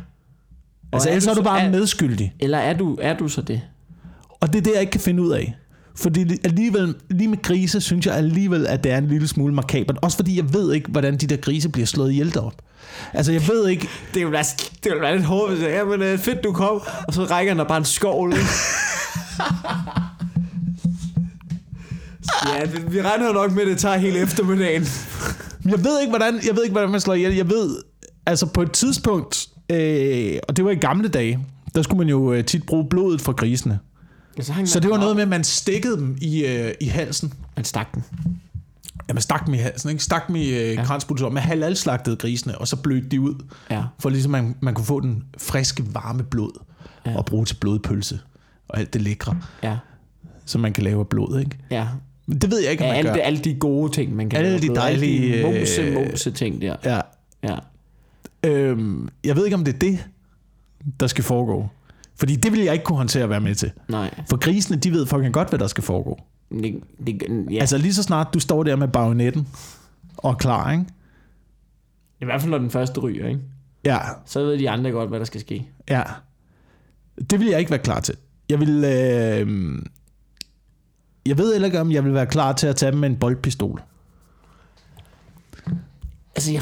[0.94, 2.34] Altså, er ellers du er du bare er- medskyldig.
[2.40, 3.62] Eller er du, er du så det?
[4.30, 5.58] Og det er det, jeg ikke kan finde ud af.
[5.98, 9.98] Fordi alligevel, lige med grise, synes jeg alligevel, at det er en lille smule markabert.
[10.02, 12.54] Også fordi jeg ved ikke, hvordan de der grise bliver slået ihjel derop.
[13.14, 13.88] Altså, jeg ved ikke...
[14.14, 14.44] Det være,
[14.84, 17.24] det vil være lidt hårdt, hvis jeg ja, men øh, fedt du kom, og så
[17.24, 18.34] rækker han bare en skovl,
[22.56, 24.86] ja, vi- vi regner nok med, at det tager hele eftermiddagen.
[25.66, 27.36] Jeg ved ikke, hvordan, jeg ved ikke, hvordan man slår ihjel.
[27.36, 27.76] Jeg ved,
[28.26, 31.40] altså på et tidspunkt, øh, og det var i gamle dage,
[31.76, 33.80] der skulle man jo øh, tit bruge blodet fra grisene.
[34.38, 37.34] Ja, så, Så det var noget med, at man stikkede dem i, øh, i halsen.
[37.56, 38.04] Man stak den.
[39.10, 40.04] Ja, man stak dem i halsen, ikke?
[40.04, 40.84] Stak dem i øh, ja.
[40.84, 41.30] kransbulser.
[41.30, 43.36] Man halalslagtede grisene, og så blødte de ud.
[43.70, 43.84] Ja.
[44.00, 46.52] For ligesom man, man kunne få den friske, varme blod,
[47.06, 47.18] Ja.
[47.18, 48.20] og bruge til blodpølse.
[48.70, 49.78] Og alt det lækre, Ja.
[50.46, 51.58] som man kan lave af blod, ikke?
[51.72, 51.88] Ja.
[52.26, 53.16] Men det ved jeg ikke, om ja man alle, gør.
[53.16, 54.76] de, alle de gode ting, man kan Alle lave de blod.
[54.76, 56.76] dejlige, Alle de mose, øh, mose ting der.
[56.84, 57.00] Ja.
[57.44, 57.56] Ja.
[58.44, 60.00] Øhm, jeg ved ikke, om det er det,
[61.00, 61.68] der skal foregå.
[62.20, 63.72] Fordi det vil jeg ikke kunne håndtere at være med til.
[63.90, 64.22] Nej.
[64.30, 66.20] For grisene, de ved fucking godt, hvad der skal foregå.
[66.52, 67.60] Det, det, ja.
[67.60, 69.48] Altså lige så snart du står der med bajonetten
[70.18, 70.86] og er klar, ikke?
[72.22, 73.42] I hvert fald, når den første ryger, ikke?
[73.86, 75.70] Ja, Så ved de andre godt, hvad der skal ske.
[75.90, 76.04] ja.
[77.30, 78.16] Det vil jeg ikke være klar til.
[78.50, 78.70] Jeg vil...
[78.84, 79.82] Øh,
[81.26, 83.16] jeg ved heller ikke, om jeg vil være klar til at tage dem med en
[83.16, 83.82] boldpistol.
[86.36, 86.62] Altså, jeg,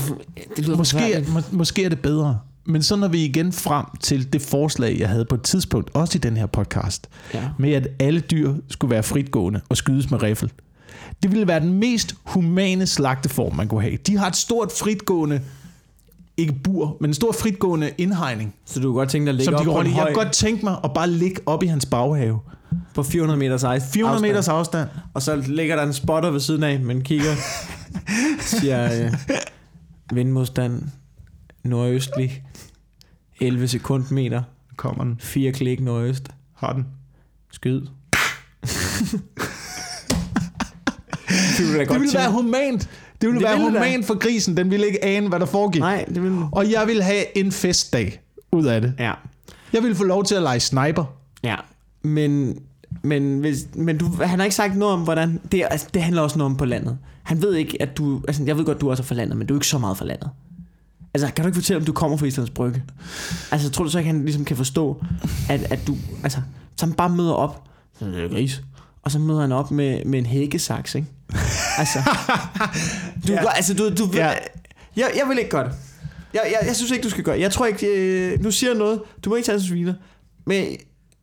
[0.58, 2.39] det lyder Måske, må, måske er det bedre.
[2.66, 6.18] Men så når vi igen frem til det forslag, jeg havde på et tidspunkt, også
[6.18, 7.49] i den her podcast, Ja.
[7.59, 10.51] med at alle dyr skulle være fritgående og skydes med riffel.
[11.24, 13.97] Det ville være den mest humane slagteform, man kunne have.
[14.07, 15.41] De har et stort fritgående,
[16.38, 19.55] ikke bur, men en stor fritgående indhegning, Så du kunne godt tænke dig at ligge
[19.55, 19.89] op de på en i.
[19.89, 22.39] Jeg høj, kunne godt tænke mig at bare ligge op i hans baghave.
[22.93, 23.91] på 400 meters afstand.
[23.93, 24.89] 400 meters afstand.
[25.13, 27.32] Og så ligger der en spotter ved siden af, men kigger,
[28.39, 29.13] siger øh,
[30.13, 30.84] vindmodstand,
[31.63, 32.43] nordøstlig,
[33.40, 34.44] 11 sekundmeter,
[34.78, 35.16] Kommer den.
[35.20, 36.86] 4 klik nordøst, Har den.
[37.52, 37.82] skyd.
[41.58, 42.90] det ville Det ville være humant.
[43.22, 43.80] Det ville Det være ville det da.
[43.88, 44.58] humant for grisen.
[44.58, 45.82] Den ville ikke ane, hvad der foregik.
[45.82, 48.22] Nej, det ville Og jeg vil have en festdag
[48.52, 48.94] ud af det.
[49.00, 49.14] Ja,
[49.74, 51.06] Jeg vil få lov til at lege sniper.
[51.44, 51.56] ja.
[52.04, 52.60] Men,
[53.04, 55.40] men, hvis, men du, han har ikke sagt noget om, hvordan...
[55.52, 56.98] Det, altså, det handler også noget om på landet.
[57.24, 58.22] Han ved ikke, at du...
[58.28, 59.98] Altså, jeg ved godt, du også er fra landet, men du er ikke så meget
[59.98, 60.30] fra landet.
[61.16, 62.84] Altså, kan du ikke fortælle, om du kommer fra Islands Brygge?
[63.51, 65.03] Altså, tror du så ikke, han ligesom kan forstå,
[65.49, 65.97] at, at du...
[66.24, 66.39] Altså,
[66.76, 67.63] så han bare møder op.
[67.99, 68.61] Så er gris.
[69.03, 71.07] Og så møder han op med, med en hækkesaks, ikke?
[71.78, 71.99] Altså,
[73.28, 73.51] du, ja.
[73.55, 74.28] altså, du, du ja.
[74.28, 74.34] Ja.
[74.95, 75.74] jeg, jeg vil ikke gøre det.
[76.34, 77.41] Jeg, jeg, jeg synes ikke, du skal gøre det.
[77.41, 79.01] Jeg tror ikke, øh, nu siger jeg noget.
[79.26, 79.93] Du må ikke tage som sviner.
[80.45, 80.78] Men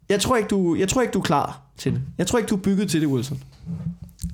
[0.08, 2.02] jeg tror, ikke, du, jeg tror ikke, du er klar til det.
[2.18, 3.42] Jeg tror ikke, du er bygget til det, Wilson.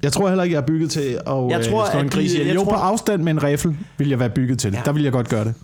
[0.03, 2.05] Jeg tror heller ikke, jeg er bygget til at Jeg jeg tror, tror, slå at
[2.05, 2.55] en gris ihjel.
[2.55, 4.77] Jo, tror- på afstand med en riffel vil jeg være bygget til det.
[4.79, 4.83] Ja.
[4.85, 5.55] Der vil jeg godt gøre det.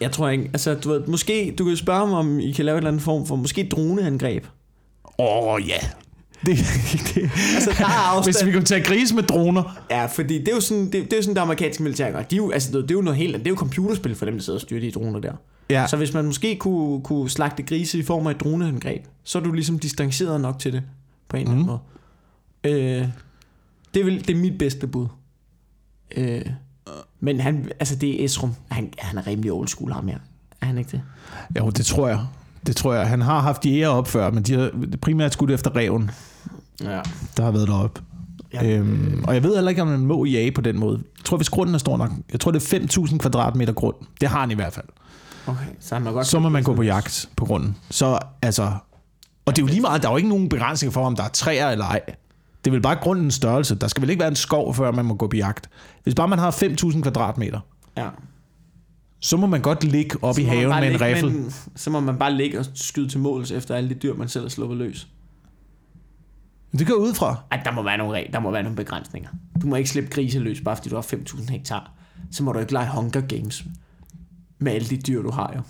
[0.00, 2.74] Jeg tror ikke, altså du ved, måske, du kan spørge ham, om I kan lave
[2.74, 4.44] en eller anden form for, måske droneangreb.
[5.18, 5.74] Åh, oh, ja.
[6.46, 6.56] Det,
[7.14, 7.30] det.
[7.54, 8.36] Altså, der er afstand.
[8.36, 9.82] Hvis vi kunne tage grise med droner.
[9.90, 12.22] Ja, fordi det er jo sådan, det, det er jo sådan, det amerikanske militær gør.
[12.22, 13.36] De er jo, altså, det er jo noget helt.
[13.36, 15.32] Det er jo computerspil for dem, der sidder og styrer de droner der.
[15.70, 15.86] Ja.
[15.86, 19.42] Så hvis man måske kunne, kunne slagte grise i form af et droneangreb, så er
[19.42, 20.82] du ligesom distanceret nok til det,
[21.28, 21.78] på en eller anden Mhm.
[22.64, 23.00] måde.
[23.00, 23.04] Øh,
[23.94, 25.06] det, er vel, det er mit bedste bud.
[26.16, 26.42] Øh,
[27.20, 28.54] men han, altså det er Esrum.
[28.68, 30.18] Han, han er rimelig old school, ham her.
[30.60, 31.02] Er han ikke det?
[31.58, 32.20] Jo, det tror jeg.
[32.66, 33.08] Det tror jeg.
[33.08, 34.70] Han har haft jæger op før, men de har
[35.02, 36.10] primært skudt efter reven,
[36.80, 37.00] Ja.
[37.36, 38.02] der har været deroppe.
[38.52, 38.64] Ja.
[38.64, 38.78] Ja.
[38.78, 41.02] Øhm, og jeg ved heller ikke, om man må jage på den måde.
[41.18, 42.10] Jeg tror, hvis grunden er stor nok.
[42.32, 43.96] Jeg tror, det er 5.000 kvadratmeter grund.
[44.20, 44.86] Det har han i hvert fald.
[45.46, 46.26] Okay, så han må godt...
[46.26, 47.76] Så må man gå på jagt på grunden.
[47.90, 48.72] Så altså...
[49.44, 51.22] Og det er jo lige meget, der er jo ikke nogen begrænsning for, om der
[51.22, 52.00] er træer eller ej.
[52.64, 53.74] Det er vel bare grundens størrelse.
[53.74, 55.70] Der skal vel ikke være en skov, før man må gå på jagt.
[56.02, 57.60] Hvis bare man har 5.000 kvadratmeter,
[57.96, 58.08] Ja.
[59.20, 61.52] så må man godt ligge op i haven med en riffel.
[61.76, 64.44] Så må man bare ligge og skyde til måls efter alle de dyr, man selv
[64.44, 65.08] har sluppet løs.
[66.78, 67.36] Det går ud fra.
[67.50, 69.28] Ej, der må være nogle regler, der må være nogle begrænsninger.
[69.62, 71.90] Du må ikke slippe grise løs, bare fordi du har 5.000 hektar.
[72.30, 73.64] Så må du ikke lege Hunger Games
[74.58, 75.62] med alle de dyr, du har jo.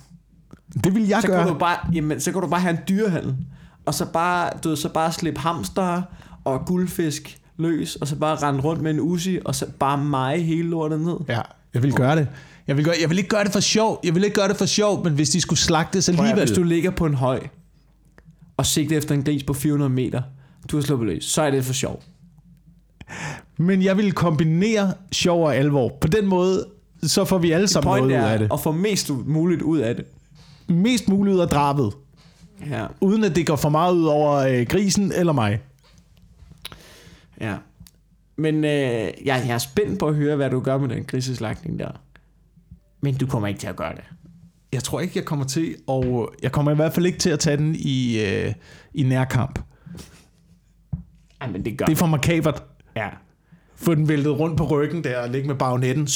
[0.85, 1.45] Det vil jeg Så gøre.
[1.45, 3.37] kan, du bare, jamen, så kan du bare have en dyrehandel.
[3.87, 6.03] Og så bare, du ved, så bare slippe hamster
[6.59, 10.39] og guldfisk løs, og så bare rende rundt med en usi, og så bare meje
[10.39, 11.17] hele lortet ned.
[11.29, 11.41] Ja,
[11.75, 12.29] jeg vil gøre det.
[12.67, 14.01] Jeg vil, gøre, jeg vil ikke gøre det for sjov.
[14.05, 16.35] Jeg vil ikke gøre det for sjov, men hvis de skulle slagtes alligevel.
[16.39, 17.41] Hvis du ligger på en høj,
[18.57, 20.23] og sigter efter en gris på 400 meter,
[20.71, 22.03] du har sluppet løs, så er det for sjov.
[23.57, 25.93] Men jeg vil kombinere sjov og alvor.
[26.01, 26.67] På den måde,
[27.03, 28.49] så får vi alle sammen noget ud af det.
[28.53, 30.05] at få mest muligt ud af det.
[30.69, 31.93] Mest muligt ud af drabet.
[32.71, 35.61] Ja, uden at det går for meget ud over øh, grisen eller mig.
[37.41, 37.57] Ja.
[38.37, 41.79] Men øh, jeg, jeg er spændt på at høre, hvad du gør med den griseslagtning
[41.79, 41.91] der.
[43.01, 44.05] Men du kommer ikke til at gøre det.
[44.73, 47.39] Jeg tror ikke, jeg kommer til, og jeg kommer i hvert fald ikke til at
[47.39, 48.55] tage den i, øh,
[48.95, 49.59] i nærkamp.
[51.41, 52.63] Ej, men det gør Det er for makabert.
[52.97, 53.09] Ja.
[53.77, 56.09] Få den væltet rundt på ryggen der, og ligge med bagnetten.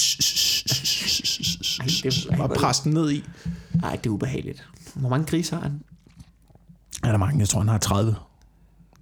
[2.38, 3.24] Bare presse den ned i.
[3.82, 4.68] Ej, det er ubehageligt.
[4.94, 5.80] Hvor mange griser har han?
[7.02, 7.38] Er der mange?
[7.38, 8.16] Jeg tror, han har 30.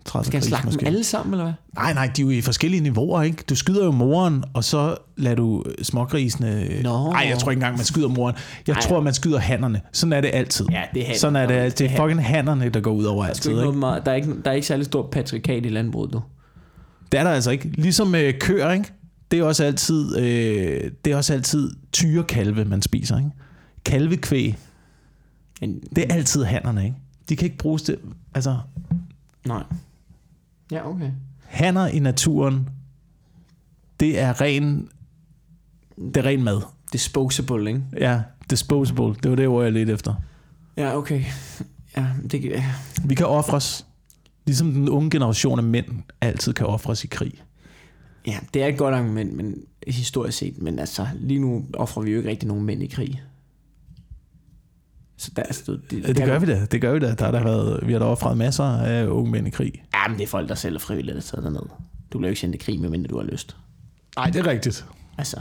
[0.05, 1.53] 30 Skal grise slagte dem alle sammen, eller hvad?
[1.75, 3.45] Nej, nej, de er jo i forskellige niveauer, ikke?
[3.49, 6.69] Du skyder jo moren, og så lader du smågrisene...
[6.83, 7.11] Nå.
[7.13, 8.35] Nej, jeg tror ikke engang, man skyder moren.
[8.67, 8.83] Jeg Nej.
[8.83, 9.81] tror, man skyder hannerne.
[9.93, 10.67] Sådan er det altid.
[10.71, 11.19] Ja, det er hannerne.
[11.19, 11.55] Sådan er det.
[11.55, 11.89] Altid.
[11.89, 13.51] det er fucking hannerne, der går ud over Der, altid.
[13.51, 16.23] ikke meget, der, er ikke, der er ikke særlig stor patrikat i landbruget nu.
[17.13, 17.69] Det er der altså ikke.
[17.69, 18.93] Ligesom øh, køer, ikke?
[19.31, 23.31] Det er også altid, øh, det er også altid tyrekalve, man spiser, ikke?
[23.85, 24.57] Kalvekvæg,
[25.97, 26.97] det er altid hannerne, ikke?
[27.29, 27.97] De kan ikke bruges til...
[28.35, 28.57] Altså,
[29.47, 29.63] Nej.
[30.73, 31.11] Ja, okay.
[31.47, 32.69] hanner i naturen,
[34.01, 34.89] det er ren...
[35.97, 36.61] Det er ren mad.
[36.93, 37.83] Disposable, ikke?
[37.99, 39.15] Ja, disposable.
[39.23, 40.15] Det var det ord, jeg lidt efter.
[40.77, 41.25] Ja, okay.
[41.97, 42.65] Ja, det, ja.
[43.05, 43.87] Vi kan ofres,
[44.47, 45.87] ligesom den unge generation af mænd
[46.21, 47.33] altid kan ofres i krig.
[48.27, 49.55] ja, det er et godt argument, men
[49.87, 53.23] historisk set, men altså, lige nu offrer vi jo ikke rigtig nogen mænd i krig.
[55.17, 56.67] Så der, altså, det, det, Det, det gør vi da.
[56.71, 57.15] Det gør vi da.
[57.15, 59.85] Der har der været, vi har da offret masser af unge mænd i krig.
[60.03, 61.63] Ja, men det er folk, der selv er frivillige, der tager derned.
[62.13, 63.57] Du vil jo ikke sende i krig, medmindre du har lyst.
[64.17, 64.85] Nej, det er rigtigt.
[65.19, 65.41] Altså,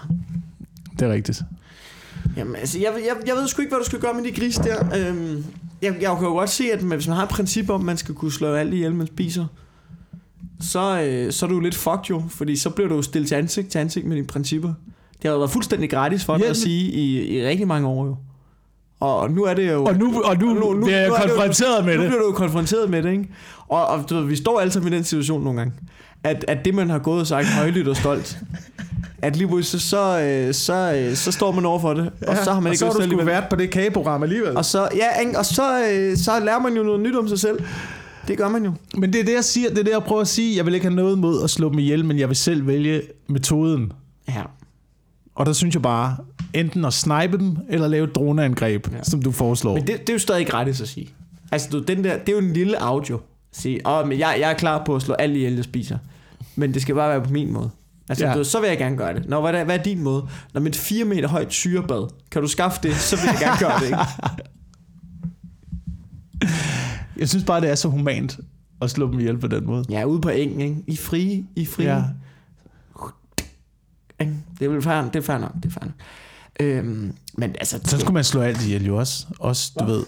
[0.99, 1.41] Det er rigtigt.
[2.37, 4.55] Jamen, altså, jeg, jeg, jeg ved sgu ikke, hvad du skal gøre med de gris
[4.55, 5.09] der.
[5.09, 5.45] Øhm,
[5.81, 7.85] jeg, jeg kan jo godt se, at man, hvis man har et princip om, at
[7.85, 9.45] man skal kunne slå alt ihjel, man spiser,
[10.59, 13.27] så, øh, så er du jo lidt fucked jo, fordi så bliver du jo stillet
[13.27, 14.73] til ansigt til ansigt med dine principper.
[15.13, 17.87] Det har jo været fuldstændig gratis for dig Ja, at sige i, i rigtig mange
[17.87, 18.15] år jo.
[19.01, 19.83] Og nu er det jo...
[19.83, 22.01] Og nu, og nu, nu, nu bliver jeg nu er det jo- konfronteret med nu
[22.01, 22.09] det.
[22.09, 23.29] bliver du jo konfronteret med det, ikke?
[23.67, 25.73] Og, og du vi står altid i den situation nogle gange,
[26.23, 28.37] at, at det, man har gået og sagt højlydt og stolt,
[29.21, 32.51] at lige pludselig så, øh, så, øh, så står man over for det, og så
[32.53, 33.25] har man og ikke så har du alligevel.
[33.25, 34.57] været på det kageprogram alligevel.
[34.57, 35.37] Og så, ja, ikke?
[35.39, 37.59] og så, øh, så lærer man jo noget nyt om sig selv.
[38.27, 38.71] Det gør man jo.
[38.97, 39.69] Men det er det, jeg siger.
[39.69, 40.57] Det er det, jeg prøver at sige.
[40.57, 43.01] Jeg vil ikke have noget mod at slå dem ihjel, men jeg vil selv vælge
[43.27, 43.91] metoden.
[44.27, 44.41] Ja.
[45.41, 46.17] Og der synes jeg bare,
[46.53, 49.03] enten at snipe dem, eller lave et droneangreb, Ja.
[49.03, 49.73] som du foreslår.
[49.75, 51.09] Men det, det er jo stadig gratis at sige.
[51.51, 53.19] Altså, du, den der, det er jo en lille audio.
[53.51, 55.97] Sige, åh, men jeg, jeg er klar på at slå alle ihjel, jeg spiser.
[56.55, 57.69] Men det skal bare være på min måde.
[58.09, 58.33] Altså, ja.
[58.33, 59.29] Du, så vil jeg gerne gøre det.
[59.29, 60.27] Nå, hvad er, hvad er din måde?
[60.53, 63.79] Når et 4 meter højt syrebad, kan du skaffe det, så vil jeg gerne gøre
[63.79, 63.97] det, ikke?
[67.19, 68.39] Jeg synes bare, det er så humant
[68.81, 69.85] at slå dem ihjel på den måde.
[69.89, 70.75] Ja, ude på engen, ikke?
[70.87, 71.95] I frie, I frie.
[71.95, 72.03] Ja.
[74.21, 74.33] Ikke?
[74.59, 75.95] Det er vel fair, det er fair nok, det er fair nok.
[76.59, 77.79] Øhm, men altså...
[77.83, 79.27] Så skulle man slå alt ihjel jo også.
[79.39, 80.03] Også, du ved,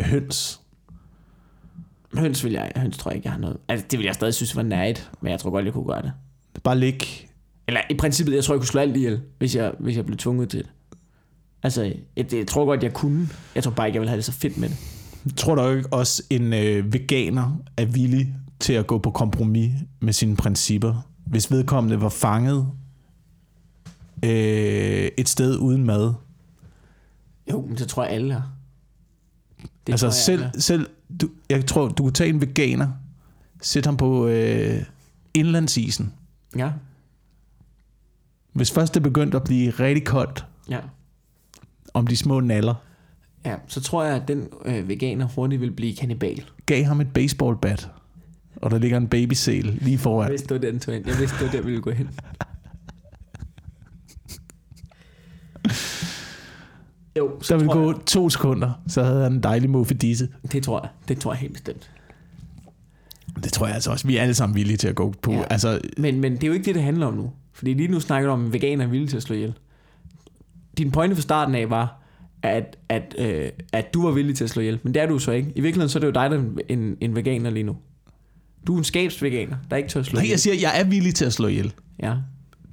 [0.00, 0.60] høns.
[2.14, 3.56] Høns vil jeg, høns tror jeg ikke, jeg har noget.
[3.68, 6.02] Altså, det vil jeg stadig synes var nært, men jeg tror godt, jeg kunne gøre
[6.02, 6.12] det.
[6.64, 7.06] Bare ligge.
[7.68, 10.18] Eller i princippet, jeg tror, jeg kunne slå alt ihjel, hvis jeg, hvis jeg blev
[10.18, 10.70] tvunget til det.
[11.62, 11.82] Altså,
[12.16, 13.28] jeg, jeg tror godt, jeg kunne.
[13.54, 14.76] Jeg tror bare ikke, jeg ville have det så fedt med det.
[15.36, 20.12] Tror du ikke også, en øh, veganer er villig til at gå på kompromis med
[20.12, 22.66] sine principper, hvis vedkommende var fanget
[24.24, 26.14] øh, et sted uden mad?
[27.50, 28.42] Jo, men det tror jeg alle er.
[29.86, 30.86] Det altså jeg, selv, alle selv
[31.20, 32.88] du, jeg tror, du kunne tage en veganer,
[33.62, 34.82] sætte ham på øh,
[35.34, 36.12] indlandsisen.
[36.56, 36.70] Ja,
[38.52, 40.78] Hvis først det begyndte at blive rigtig koldt ja.
[41.94, 42.74] om de små naller,
[43.44, 46.44] Ja, så tror jeg, at den øh, veganer hurtigt vil blive kannibal.
[46.66, 47.90] gav ham et baseballbat,
[48.56, 50.30] og der ligger en babysæl lige Jeg foran.
[50.30, 51.04] vidste, det var den.
[51.06, 52.08] Jeg vidste, det var der, vi ville gå hen.
[57.18, 60.28] Jo, så Der tror gå to sekunder, så havde han en dejlig muffedisse.
[60.42, 60.90] jeg, det tror jeg.
[61.08, 61.90] Det tror jeg helt bestemt.
[63.44, 64.06] Det tror jeg altså også.
[64.06, 65.32] Vi er alle sammen villige til at gå på.
[65.32, 65.42] Ja.
[65.50, 67.30] Altså, Men, men det er jo ikke det, det handler om nu.
[67.52, 69.54] Fordi lige nu snakker du om, at veganer er villige til at slå ihjel.
[70.78, 72.02] Din pointe fra starten af var,
[72.42, 74.78] at, at, øh, at du var villig til at slå ihjel.
[74.82, 75.52] Men det er du så ikke.
[75.56, 77.76] I virkeligheden så er det jo dig, der er en, en veganer lige nu.
[78.66, 80.30] Du er en skabsveganer, der ikke tør at slå nej, ihjel.
[80.32, 81.72] jeg siger, jeg er villig til at slå ihjel.
[82.02, 82.14] Ja,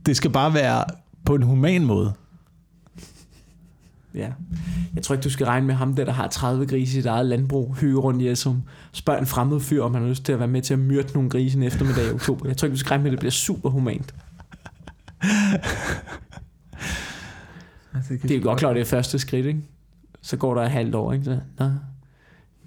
[0.05, 0.85] Det skal bare være
[1.25, 2.13] på en human måde.
[4.15, 4.29] Ja.
[4.95, 7.05] Jeg tror ikke, du skal regne med ham der, der har 30 grise i sit
[7.05, 10.33] eget landbrug, høge rundt i som spørger en fremmed fyr, om han har lyst til
[10.33, 12.47] at være med til at myrde nogle grise en eftermiddag i oktober.
[12.47, 14.15] Jeg tror ikke, du skal regne med, at det bliver super humant.
[18.09, 19.61] Det er jo godt klart, det er første skridt, ikke?
[20.21, 21.25] Så går der et halvt år, ikke?
[21.25, 21.71] Så, Nå.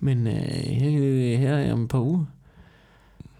[0.00, 2.24] Men øh, her, her er om et par uger.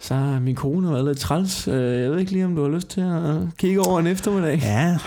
[0.01, 1.69] Så har min kone været lidt træls.
[1.69, 4.59] Øh, Jeg ved ikke lige, om du har lyst til at kigge over en eftermiddag.
[4.63, 4.99] Ja,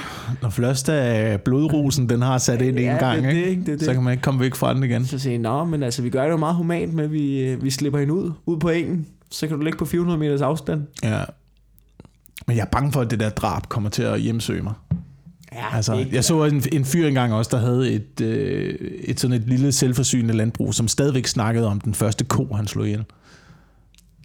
[0.42, 3.62] når først er blodrosen, den har sat ind Ja, en gang, det ikke?
[3.66, 3.86] Det det.
[3.86, 5.06] så kan man ikke komme væk fra den igen.
[5.06, 7.40] Så siger jeg, nå, men altså, vi gør det jo meget humant med, at vi,
[7.40, 9.06] øh, vi slipper hende ud, ud på engen.
[9.32, 10.84] Så kan du ligge på 400 meters afstand.
[11.04, 11.22] Ja.
[12.48, 14.74] Men jeg er bange for, at det der drab kommer til at hjemsøge mig.
[15.54, 19.20] Ja, Altså, ikke, jeg så en, en fyr engang også, der havde et, øh, et
[19.20, 23.04] sådan et lille selvforsynende landbrug, som stadigvæk snakkede om den første ko, han slog ihjel.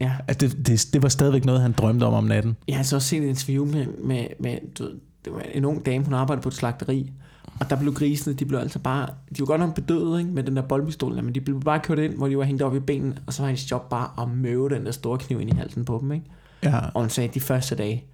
[0.00, 0.12] Ja.
[0.28, 2.56] At det, det, det var stadigvæk noget, han drømte om om natten.
[2.68, 4.90] Jeg har så også set et interview med, med, med du,
[5.24, 7.12] det var en ung dame, hun arbejdede på et slagteri,
[7.60, 10.42] og der blev grisene, de blev altså bare, de var godt nok bedøvet ikke, med
[10.42, 12.80] den der boldpistol, men de blev bare kørt ind, hvor de var hængt op i
[12.80, 15.56] benene, og så var hendes job bare at møve den der store kniv ind i
[15.56, 16.26] halsen på dem, ikke?
[16.62, 16.78] Ja.
[16.78, 18.04] Og hun sagde, de første dage,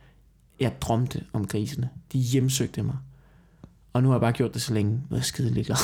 [0.60, 1.88] jeg drømte om grisene.
[2.12, 2.96] De hjemsøgte mig.
[3.92, 5.76] Og nu har jeg bare gjort det så længe, er jeg skide ligeglad.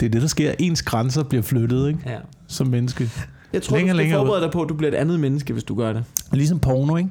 [0.00, 0.54] Det er det, der sker.
[0.58, 2.00] Ens grænser bliver flyttet, ikke?
[2.06, 2.18] Ja.
[2.46, 3.10] Som menneske.
[3.52, 4.18] Jeg tror, Længere, du skal ud.
[4.18, 6.04] forberede dig på, at du bliver et andet menneske, hvis du gør det.
[6.32, 7.10] Ligesom porno, ikke?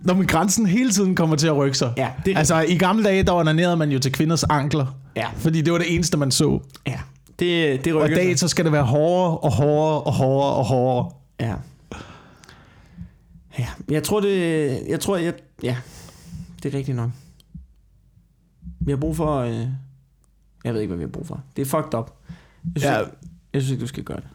[0.00, 1.92] Når min grænsen hele tiden kommer til at rykke sig.
[1.96, 4.86] Ja, det er Altså, i gamle dage, der onanerede man jo til kvinders ankler.
[5.16, 5.26] Ja.
[5.36, 6.60] Fordi det var det eneste, man så.
[6.86, 7.00] Ja,
[7.38, 10.52] det, det Og i rykker dag, så skal det være hårdere og hårdere og hårdere
[10.54, 11.10] og hårdere.
[11.40, 11.54] Ja.
[13.58, 14.78] Ja, jeg tror det...
[14.88, 15.34] Jeg tror, jeg...
[15.62, 15.76] Ja,
[16.62, 17.10] det er rigtigt nok.
[18.80, 19.38] Vi har brug for...
[19.40, 19.66] Øh,
[20.64, 21.40] jeg ved ikke, hvad vi har brug for.
[21.56, 22.10] Det er fucked up.
[22.74, 23.02] Jeg synes, Ja.
[23.54, 24.26] Jeg synes ikke, du skal gøre det.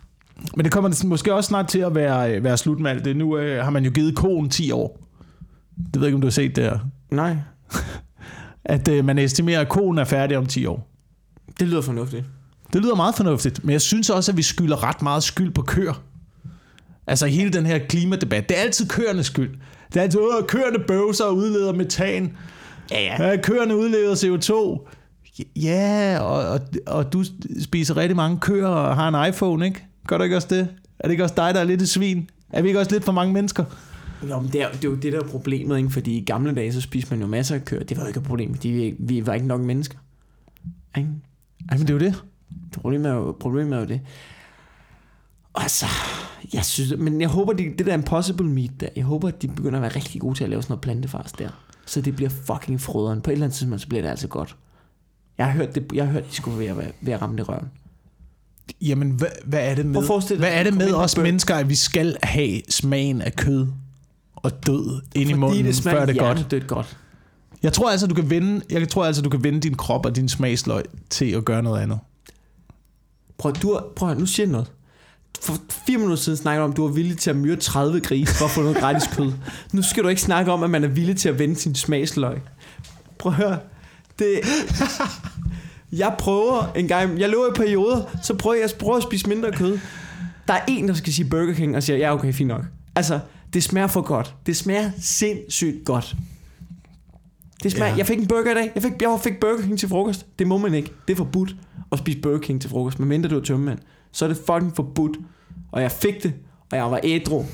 [0.55, 3.15] Men det kommer måske også snart til at være, være slut med alt det.
[3.15, 4.99] Nu øh, har man jo givet konen 10 år.
[5.77, 6.79] Det ved jeg ikke, om du har set det her.
[7.11, 7.37] Nej,
[8.65, 10.89] At øh, man estimerer, at konen er færdig om 10 år.
[11.59, 12.25] det lyder fornuftigt.
[12.73, 15.61] Det lyder meget fornuftigt, men jeg synes også, at vi skylder ret meget skyld på
[15.61, 16.03] køer.
[17.07, 18.49] Altså hele den her klimadebat.
[18.49, 19.49] Det er altid køernes skyld.
[19.93, 22.37] Det er altid, at køerne bøvser og udleder metan.
[22.91, 23.29] Ja, ja.
[23.29, 24.87] Ja, køerne udleder CO2.
[25.55, 27.23] Ja, og, og, og du
[27.61, 29.85] spiser rigtig mange køer og har en iPhone, ikke?
[30.07, 30.67] Gør du ikke også det?
[30.99, 32.29] Er det ikke også dig, der er lidt et svin?
[32.49, 33.63] Er vi ikke også lidt for mange mennesker?
[34.29, 35.89] Jo, men det, er, det er jo det, der er problemet, ikke?
[35.89, 37.83] Fordi i gamle dage, så spiste man jo masser af køer.
[37.83, 39.97] Det var jo ikke et problem, fordi vi, vi var ikke nok mennesker.
[40.97, 41.09] Ikke?
[41.69, 42.23] Ej, men det er jo det.
[42.73, 44.01] Problemet er jo, problemet er jo det.
[45.55, 45.85] Altså,
[46.53, 49.47] jeg synes, men jeg håber, det, det der Impossible Meat der, jeg håber, at de
[49.47, 51.49] begynder at være rigtig gode til at lave sådan noget plantefars der.
[51.85, 53.21] Så det bliver fucking frøderen.
[53.21, 54.55] På et eller andet tidspunkt, så bliver det altså godt.
[55.37, 57.35] Jeg har hørt, det, jeg har hørt de skulle være ved, at- ved at ramme
[57.37, 57.67] det i røven.
[58.81, 61.69] Jamen, hvad, hvad er det med, dig, hvad er det med os bøn- mennesker, at
[61.69, 63.67] vi skal have smagen af kød
[64.35, 66.37] og død ind i munden, det før det er godt?
[66.37, 66.97] hjernedødt godt.
[67.63, 70.15] Jeg tror altså, du kan vende, jeg tror altså, du kan vende din krop og
[70.15, 71.99] din smagsløg til at gøre noget andet.
[73.37, 74.71] Prøv, du prøv nu siger jeg noget.
[75.41, 77.99] For fire minutter siden snakkede du om, at du var villig til at myrde 30
[77.99, 79.31] grise for at få noget gratis kød.
[79.73, 82.41] Nu skal du ikke snakke om, at man er villig til at vende sin smagsløg.
[83.19, 83.59] Prøv at høre.
[84.19, 84.39] Det,
[85.91, 89.29] jeg prøver en gang, jeg løber i perioder, så prøver jeg, jeg prøver at spise
[89.29, 89.79] mindre kød.
[90.47, 92.65] Der er en, der skal sige Burger King, og siger, ja okay, fint nok.
[92.95, 93.19] Altså,
[93.53, 94.35] det smager for godt.
[94.45, 96.15] Det smager sindssygt godt.
[97.63, 97.97] Det smager, Ja.
[97.97, 98.71] Jeg fik en burger i dag.
[98.75, 100.25] Jeg fik, jeg fik Burger King til frokost.
[100.39, 100.91] Det må man ikke.
[101.07, 101.55] Det er forbudt
[101.91, 102.99] at spise Burger King til frokost.
[102.99, 103.79] medmindre du er tømmemand.
[104.11, 105.17] Så er det fucking forbudt.
[105.71, 106.33] Og jeg fik det,
[106.71, 107.45] og jeg var ædru.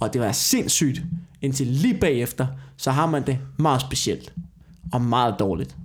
[0.00, 1.02] Og det var sindssygt.
[1.42, 4.32] Indtil lige bagefter, så har man det meget specielt.
[4.92, 5.76] Og meget dårligt.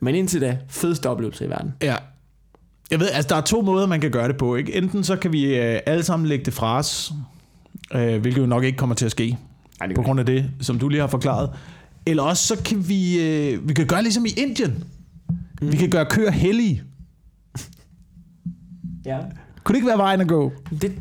[0.00, 1.72] Men indtil da, fedeste oplevelse i verden.
[1.82, 1.96] Ja.
[2.90, 4.56] Jeg ved, altså der er to måder, man kan gøre det på.
[4.56, 4.74] Ikke?
[4.74, 7.12] Enten så kan vi øh, alle sammen lægge det fra os,
[7.94, 9.38] øh, hvilket jo nok ikke kommer til at ske,
[9.80, 11.50] Ej, det på grund af det, som du lige har forklaret.
[12.06, 14.84] Eller også så kan vi, øh, vi kan gøre ligesom i Indien.
[15.60, 15.72] Mm.
[15.72, 16.82] Vi kan gøre køer hellige.
[19.04, 19.18] Ja.
[19.64, 20.52] Kunne det ikke være vejen at gå?
[20.82, 20.92] Det,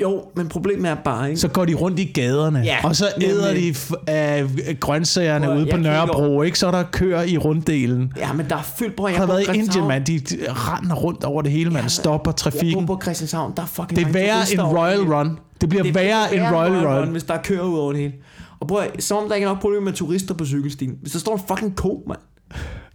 [0.00, 1.40] jo, men problemet er bare, ikke?
[1.40, 3.74] Så går de rundt i gaderne, Ja, og så æder de
[4.06, 4.46] af
[4.80, 6.58] grøntsagerne Prøv, ude på jeg ikke Nørrebro, ikke?
[6.58, 8.12] Så er der køer i runddelen.
[8.16, 9.08] Ja, men der er fyldt, bror.
[9.08, 10.04] Jeg Jeg har været på i Indien, mand.
[10.04, 11.82] De de render rundt over det hele, man.
[11.82, 12.86] Ja, Stopper Jeg trafikken.
[12.86, 13.52] bor på Christianshavn.
[13.56, 15.00] Der er fucking Det er værre en Royal.
[15.00, 15.38] Run.
[15.60, 17.08] Det bliver Det værre en Royal Run.
[17.08, 18.12] hvis der er kører ud over det hele.
[18.60, 20.94] Og bror, som om der ikke er nok problem med turister på cykelstien.
[21.02, 22.18] Hvis der står en fucking ko, mand.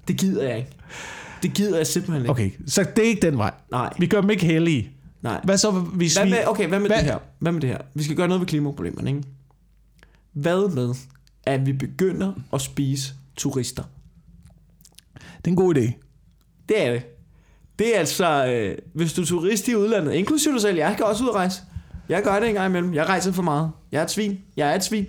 [0.08, 0.70] Det gider jeg ikke.
[1.44, 2.32] Det gider jeg simpelthen ikke.
[2.32, 3.52] Okay, så det er ikke den vej.
[3.72, 4.90] Nej, Vi gør dem ikke heldige.
[5.22, 5.42] Nej.
[5.44, 6.32] Hvad så, hvis Hvad vi...
[6.32, 7.18] med, okay, hvad med Hvad- det her?
[7.40, 7.78] Hvad med det her?
[7.94, 9.24] Vi skal gøre noget ved klimaproblemerne, ikke?
[10.34, 10.96] Hvad med,
[11.44, 13.84] at vi begynder at spise turister?
[15.14, 15.92] Det er en god idé.
[16.70, 17.04] Det er det.
[17.80, 21.06] Det er altså, øh, hvis du er turist i udlandet, inklusive dig selv, jeg skal
[21.06, 21.62] også ud og rejse.
[22.10, 22.94] Jeg gør det en gang imellem.
[22.94, 23.72] Jeg rejser for meget.
[23.92, 24.40] Jeg er et svin.
[24.58, 25.06] Jeg er et svin.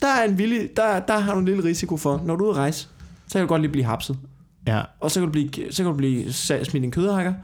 [0.00, 2.48] Der, er en villig, der, der har du en lille risiko for, når du er
[2.48, 2.88] ude at rejse,
[3.26, 4.18] så kan du godt lige blive hapset.
[4.66, 4.82] Ja.
[5.00, 7.34] Og så kan du blive, så kan du blive smidt en kødhakker,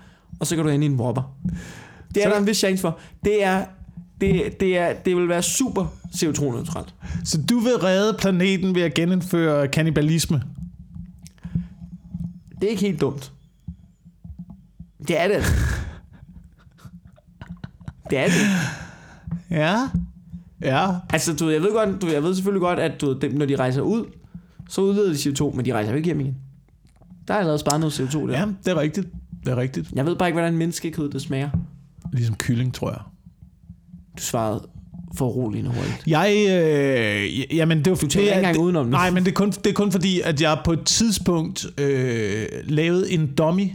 [0.41, 1.37] og så kan du ende i en whopper.
[2.15, 2.99] Det er Så- der en vis chance for.
[3.25, 3.65] Det er,
[4.21, 6.95] det, det, er, det vil være super CO2-neutralt.
[7.25, 10.43] Så du vil redde planeten ved at genindføre kannibalisme?
[12.61, 13.33] Det er ikke helt dumt.
[15.09, 15.45] Det er det.
[18.11, 18.35] Det er det.
[19.51, 19.89] Ja.
[20.63, 20.89] Ja.
[21.11, 23.57] Altså, du, jeg ved, godt, du, jeg ved selvfølgelig godt, at du, dem, når de
[23.57, 24.05] rejser ud,
[24.69, 26.37] så udleder de CO2, men de rejser jo ikke hjem igen.
[27.29, 28.39] Der er allerede sparet noget CO2 der.
[28.39, 29.09] Ja, det er rigtigt.
[29.47, 29.93] Det er rigtigt.
[29.93, 31.51] Jeg ved bare ikke, hvordan menneskekød det smager.
[32.13, 33.01] Ligesom kylling, tror jeg.
[34.19, 34.69] Du svarede
[35.17, 36.05] for roligt hurtigt.
[36.07, 38.91] Jeg, øh, jamen det var Du ikke engang det, udenom det.
[38.91, 42.47] Nej, men det er, kun, det er kun fordi, at jeg på et tidspunkt øh,
[42.65, 43.71] lavede en dummy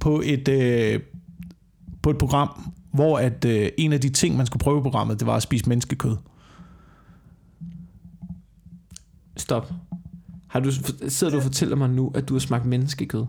[0.00, 1.00] på et, øh,
[2.02, 5.20] på et program, hvor at øh, en af de ting, man skulle prøve i programmet,
[5.20, 6.16] det var at spise menneskekød.
[9.36, 9.72] Stop.
[10.48, 10.70] Har du,
[11.08, 13.24] sidder du og fortæller mig nu, at du har smagt menneskekød?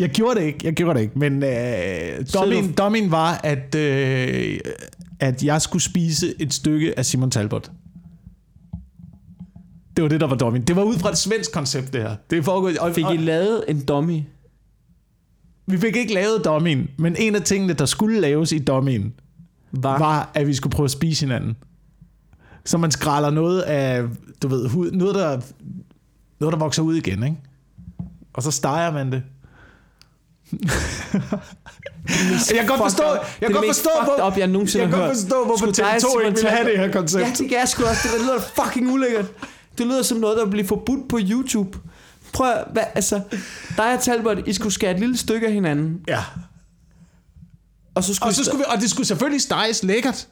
[0.00, 3.74] Jeg gjorde det ikke, jeg gjorde det ikke, men øh, dummyen, du- dummyen var, at,
[3.74, 4.58] øh,
[5.20, 7.70] at jeg skulle spise et stykke af Simon Talbot.
[9.96, 10.62] Det var det, der var dummyen.
[10.62, 12.16] Det var ud fra et svensk koncept, det her.
[12.30, 14.20] Det er foregået, og, Fik I lavet en dummy?
[15.66, 19.12] Vi fik ikke lavet dummyen, men en af tingene, der skulle laves i dummyen,
[19.72, 21.56] Var, var, at vi skulle prøve at spise hinanden.
[22.64, 24.04] Så man skræller noget af,
[24.42, 25.40] du ved, hud, noget der,
[26.40, 27.36] noget, der vokser ud igen, ikke?
[28.32, 29.22] Og så steger man det.
[32.50, 33.04] Jeg kan godt forstå,
[33.40, 35.84] jeg kan godt forstå, hvor, op, jeg nogensinde jeg kan godt forstå, hvorfor Skulle dig
[35.84, 37.24] og TV2 Simon ikke ville have det her koncept.
[37.24, 38.08] Ja, det kan jeg sgu også.
[38.12, 39.26] Det lyder fucking ulækkert.
[39.78, 41.78] Det lyder som noget, der bliver forbudt på YouTube.
[42.32, 43.20] Prøv at, hvad, altså,
[43.76, 46.22] dig og Talbot, I skulle skære et lille stykke af hinanden, Ja.
[47.94, 50.28] og så skulle, Og, så skulle vi, og det skulle selvfølgelig steges lækkert.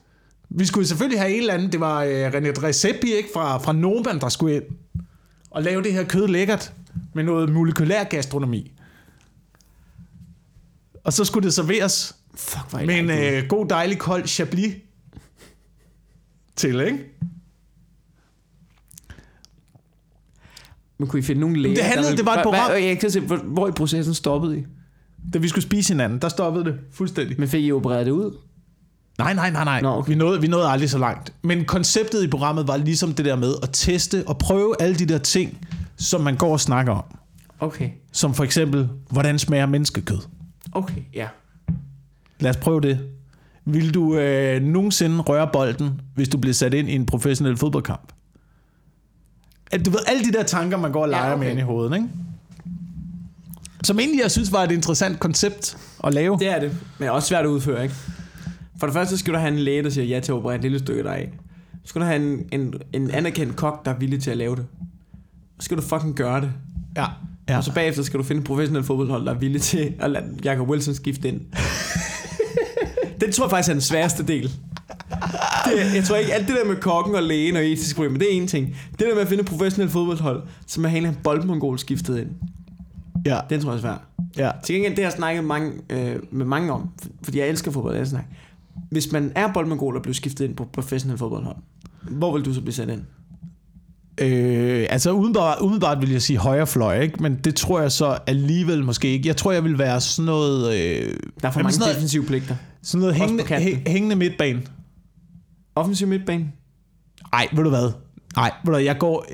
[0.51, 3.73] Vi skulle selvfølgelig have en eller anden, det var øh, René Recepi ikke, fra, fra
[3.73, 4.65] Noban, der skulle ind
[5.51, 6.73] og lave det her kød lækkert
[7.15, 8.73] med noget molekylær gastronomi.
[11.09, 14.75] Og så skulle det serveres Fuck, hvor med en øh, god, dejlig, kold chablis
[16.57, 16.99] til, ikke?
[20.99, 21.75] Men kunne I finde nogle læger?
[21.75, 23.71] det handlede- der det var et Hva- program- Hvad, jeg kan se, hvor, hvor i
[23.71, 24.65] processen stoppede I?
[25.33, 27.41] Da vi skulle spise hinanden, der stoppede det fuldstændig.
[27.41, 28.37] Men fik I opereret det ud?
[29.19, 29.81] Nej, nej, nej, nej.
[29.81, 30.09] Nå, okay.
[30.13, 31.33] vi, nåede, vi nåede aldrig så langt.
[31.43, 35.07] Men konceptet i programmet var ligesom det der med at teste og prøve alle de
[35.07, 37.05] der ting, som man går og snakker om.
[37.61, 37.91] Okay.
[38.13, 40.19] Som for eksempel, hvordan smager menneskekød?
[40.73, 41.29] Okay, ja.
[42.41, 43.01] Lad os prøve det.
[43.65, 48.13] Vil du øh, nogensinde røre bolden, hvis du bliver sat ind i en professionel fodboldkamp?
[49.73, 51.43] At du ved, alle de der tanker, man går og leger Ja, okay.
[51.43, 52.09] med ind i hovedet, ikke?
[53.85, 56.39] Som egentlig, jeg synes, var et interessant koncept at lave.
[56.39, 57.95] Det er det, men også svært at udføre, ikke?
[58.79, 60.63] For det første skal du have en læge, der siger ja til at operere et
[60.63, 61.33] lille stykke dig af.
[61.85, 64.57] Så skal du have en, en, en anerkendt kok, der er villig til at lave
[64.57, 64.67] det.
[65.59, 66.53] Så skal du fucking gøre det.
[66.97, 67.07] Ja.
[67.49, 67.57] Ja.
[67.57, 70.25] Og så bagefter skal du finde et professionelt fodboldhold, der er villig til at lade
[70.45, 71.41] Jacob Wilson skifte ind.
[73.21, 74.53] den tror jeg faktisk er den sværeste del.
[75.65, 78.33] Det, jeg tror ikke, alt det der med kokken og lægen og etiske problemer, det
[78.33, 78.77] er en ting.
[78.91, 82.29] Det der med at finde et professionelt fodboldhold, som er hele en boldmongol skiftet ind,
[83.27, 83.41] ja.
[83.51, 84.01] den tror jeg er svært.
[84.37, 84.51] ja.
[84.65, 86.89] Til gengæld, det har jeg snakket mange, øh, med mange om,
[87.23, 88.31] fordi jeg elsker fodbold, jeg snakker.
[88.91, 91.57] Hvis man er boldmongol og bliver skiftet ind på professionel fodboldhold,
[92.03, 93.03] hvor vil du så blive sat ind?
[94.21, 97.23] Øh, altså umiddelbart, umiddelbart vil jeg sige højre fløj, ikke?
[97.23, 99.29] men det tror jeg så alligevel måske ikke.
[99.29, 102.25] Jeg tror, jeg vil være sådan noget, øh, Der er for mange sådan noget- defensive
[102.25, 102.57] pligter.
[102.83, 104.63] sådan noget hængende, hæ- hængende midtbane.
[105.77, 106.47] Offensiv midtbane.
[107.33, 107.91] Nej, ved du hvad?
[108.37, 109.27] Nej, ved du hvad, jeg går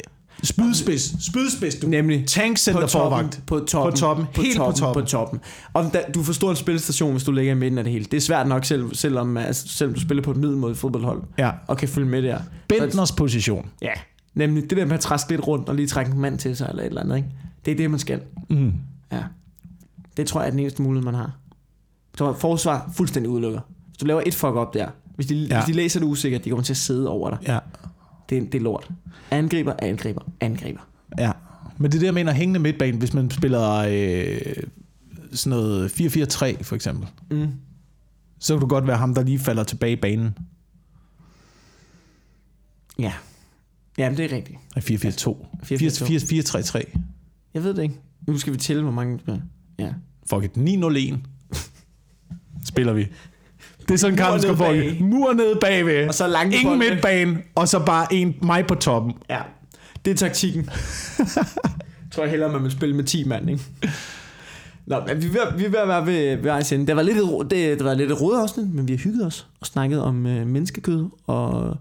[0.43, 1.27] spydspids.
[1.27, 1.87] Spydspids, du.
[1.87, 3.43] Nemlig Tankcenter på toppen, forvagt.
[3.47, 4.27] på toppen, På toppen.
[4.35, 5.03] på Helt på toppen, toppen.
[5.03, 5.41] på toppen.
[5.73, 8.05] Og da, du får stor en spilstation, hvis du ligger i midten af det hele.
[8.05, 11.51] Det er svært nok, selv, selvom, altså, selvom du spiller på et middelmådigt fodboldhold, Ja.
[11.67, 12.39] og kan følge med der.
[12.69, 13.69] Bentners position.
[13.83, 13.93] Ja,
[14.35, 16.67] nemlig det der med at træske lidt rundt og lige trække en mand til sig,
[16.71, 17.29] eller et eller andet, ikke?
[17.65, 18.21] Det er det, man skal.
[18.51, 18.73] Mm.
[19.13, 19.23] Ja.
[20.17, 21.37] Det tror jeg er den eneste mulighed, man har.
[22.19, 23.61] Tror, forsvar fuldstændig udelukker.
[23.89, 25.57] Hvis du laver et fuck op der, hvis de, ja.
[25.59, 27.39] Hvis de læser det usikkert, de kommer til at sidde over dig.
[27.47, 27.59] Ja.
[28.29, 28.91] Det, det er lort.
[29.31, 30.81] Angriber, angriber, angriber.
[31.19, 31.33] ja.
[31.79, 34.41] Men det er det, jeg mener hængende midtbane, hvis man spiller øh,
[35.33, 37.09] sådan noget 4-4-3 for eksempel.
[37.31, 37.49] Mm.
[38.39, 40.39] Så kan du godt være ham, der lige falder tilbage i banen.
[42.99, 43.13] Ja.
[43.99, 44.59] Jamen, det er rigtigt.
[44.77, 45.47] Nej, 4-4-2.
[45.63, 46.79] 4-4-2.
[46.83, 46.99] 4-3-3.
[47.55, 47.95] Jeg ved det ikke.
[48.27, 49.21] Nu skal vi tælle, hvor mange...
[49.79, 49.89] Ja.
[50.31, 50.51] Fuck it.
[50.57, 51.17] 9-0-1.
[52.65, 53.07] Spiller vi.
[53.89, 55.03] Det er sådan en kamp, Mur der skal bag.
[55.03, 56.09] mur ned bagved.
[56.09, 56.91] Og så lange Ingen bolde.
[56.91, 59.13] midtbane, og så bare en mig på toppen.
[59.31, 59.41] Ja.
[60.05, 60.65] Det er taktikken.
[61.37, 61.47] jeg
[62.11, 63.63] tror hellere, man vil spille med 10 mand, ikke?
[64.87, 66.87] Nå, men vi er ved, vi er ved at være ved, ved.
[66.87, 69.27] Det var lidt, et det, det var lidt et rodet afsnit, men vi har hygget
[69.27, 71.77] os og snakket om øh, menneskekød og,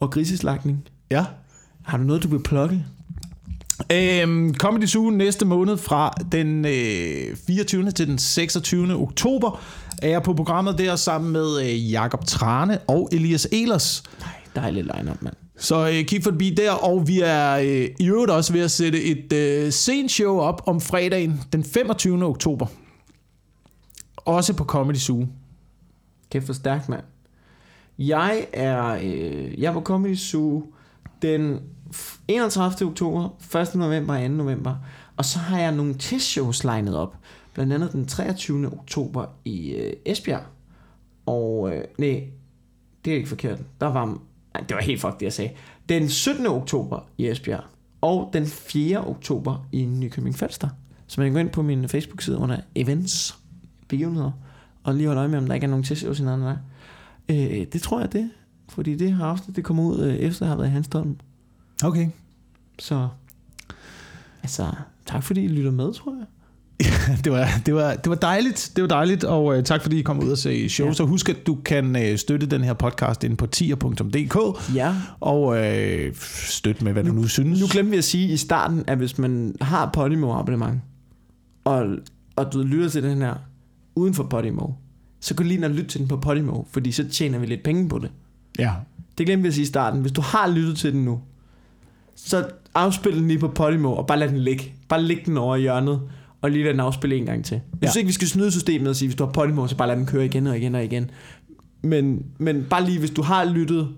[0.00, 0.88] og griseslagning.
[1.10, 1.24] Ja.
[1.86, 2.84] Har du noget, du vil plukke?
[3.92, 7.90] Øhm, Comedy Zoo næste måned fra den øh, 24.
[7.90, 8.94] til den 26.
[8.94, 9.60] oktober
[10.02, 14.02] er jeg på programmet der sammen med øh, Jakob Trane og Elias Elers.
[14.20, 15.34] Nej, dejligt line-up, mand.
[15.56, 19.04] Så øh, kig forbi der, og vi er øh, i øvrigt også ved at sætte
[19.04, 22.24] et øh, sent show op om fredagen den 25.
[22.24, 22.66] oktober.
[24.16, 25.26] Også på Comedy Zoo.
[26.30, 27.04] Kæft for stærkt, mand.
[27.98, 30.62] Jeg er, øh, jeg er på Comedy Zoo
[31.22, 31.60] den
[32.28, 32.88] 31.
[32.88, 33.74] oktober, 1.
[33.74, 34.28] november og 2.
[34.28, 34.76] november.
[35.16, 37.16] Og så har jeg nogle testshows lined op.
[37.54, 38.72] Blandt andet den 23.
[38.72, 40.42] oktober i øh, Esbjerg.
[41.26, 42.24] Og øh, nej,
[43.04, 43.58] det er ikke forkert.
[43.80, 44.04] Der var,
[44.54, 45.50] nej, det var helt fuck det, jeg sagde.
[45.88, 46.46] Den 17.
[46.46, 47.64] oktober i Esbjerg.
[48.00, 49.06] Og den 4.
[49.06, 50.68] oktober i Nykøbing Falster.
[51.06, 53.38] Så man kan gå ind på min Facebook-side under events,
[53.88, 54.30] begivenheder,
[54.84, 56.56] og lige holde øje med, om der ikke er nogen testshows i nærheden af.
[57.28, 58.30] Øh, det tror jeg det.
[58.68, 61.16] Fordi det har afsnit, det kommer ud øh, efter at have været i Hanstholm.
[61.84, 62.08] Okay.
[62.78, 63.08] Så
[64.42, 64.66] altså,
[65.06, 66.26] tak fordi I lytter med, tror jeg.
[67.24, 70.02] det, var, det, var, det var dejligt, det var dejligt, og uh, tak fordi I
[70.02, 70.86] kom ud og se show.
[70.86, 70.92] Ja.
[70.92, 74.36] Så husk, at du kan uh, støtte den her podcast ind på tier.dk,
[74.74, 74.94] Ja.
[75.20, 76.16] og uh,
[76.48, 77.60] støtte med, hvad du nu synes.
[77.60, 80.80] Nu glemte vi at sige i starten, at hvis man har Podimo abonnement,
[81.64, 81.86] og,
[82.36, 83.34] og du lytter til den her
[83.94, 84.66] uden for Podimo,
[85.20, 87.88] så kan du lige lytte til den på Podimo, fordi så tjener vi lidt penge
[87.88, 88.10] på det.
[88.58, 88.72] Ja.
[89.18, 90.00] Det glemte vi at sige i starten.
[90.00, 91.20] Hvis du har lyttet til den nu,
[92.16, 94.74] så afspil den lige på Podimo, og bare lad den ligge.
[94.88, 96.00] Bare læg den over i hjørnet,
[96.42, 97.54] og lige lad den afspille en gang til.
[97.54, 97.98] Jeg synes Ja.
[97.98, 100.06] ikke, vi skal snyde systemet og sige, hvis du har Podimo, så bare lad den
[100.06, 101.10] køre igen og igen og igen.
[101.82, 103.88] Men, men bare lige, hvis du har lyttet,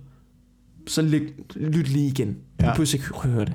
[0.86, 1.22] så lyt,
[1.56, 2.28] lyt lige igen.
[2.60, 2.70] Du Ja.
[2.72, 3.54] behøver ikke høre det.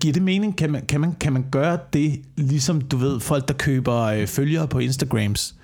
[0.00, 0.56] Giver det mening?
[0.56, 4.26] Kan man, kan, man, kan man gøre det, ligesom du ved, folk der køber øh,
[4.26, 5.54] følgere på Instagrams,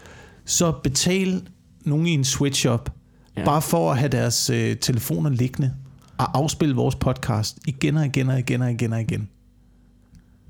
[0.45, 1.43] så betal
[1.85, 2.91] nogen i en switch-up,
[3.37, 3.45] ja.
[3.45, 5.73] bare for at have deres øh, telefoner liggende,
[6.19, 9.29] og afspille vores podcast igen og igen og igen og igen og igen.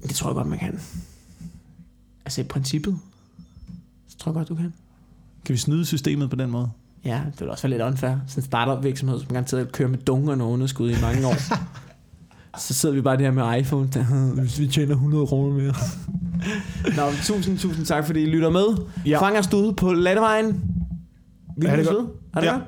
[0.03, 0.81] Det tror jeg godt, man kan.
[2.25, 2.99] Altså i princippet,
[4.09, 4.73] så tror jeg godt, du kan.
[5.45, 6.71] Kan vi snyde systemet på den måde?
[7.05, 8.11] Ja, det vil også være lidt unfair.
[8.27, 11.35] Sådan en startup virksomhed, som kan og køre med dunkerne underskud i mange år.
[12.59, 14.05] så sidder vi bare der med iPhone, der,
[14.41, 15.75] hvis vi tjener 100 kroner mere.
[16.97, 18.67] Nå, tusind, tusind tak, fordi I lytter med.
[19.07, 19.21] Ja.
[19.21, 20.63] Fang os ude på landevejen.
[21.57, 22.09] Vi Ha' det godt.
[22.35, 22.53] Er det Ja.
[22.53, 22.63] godt?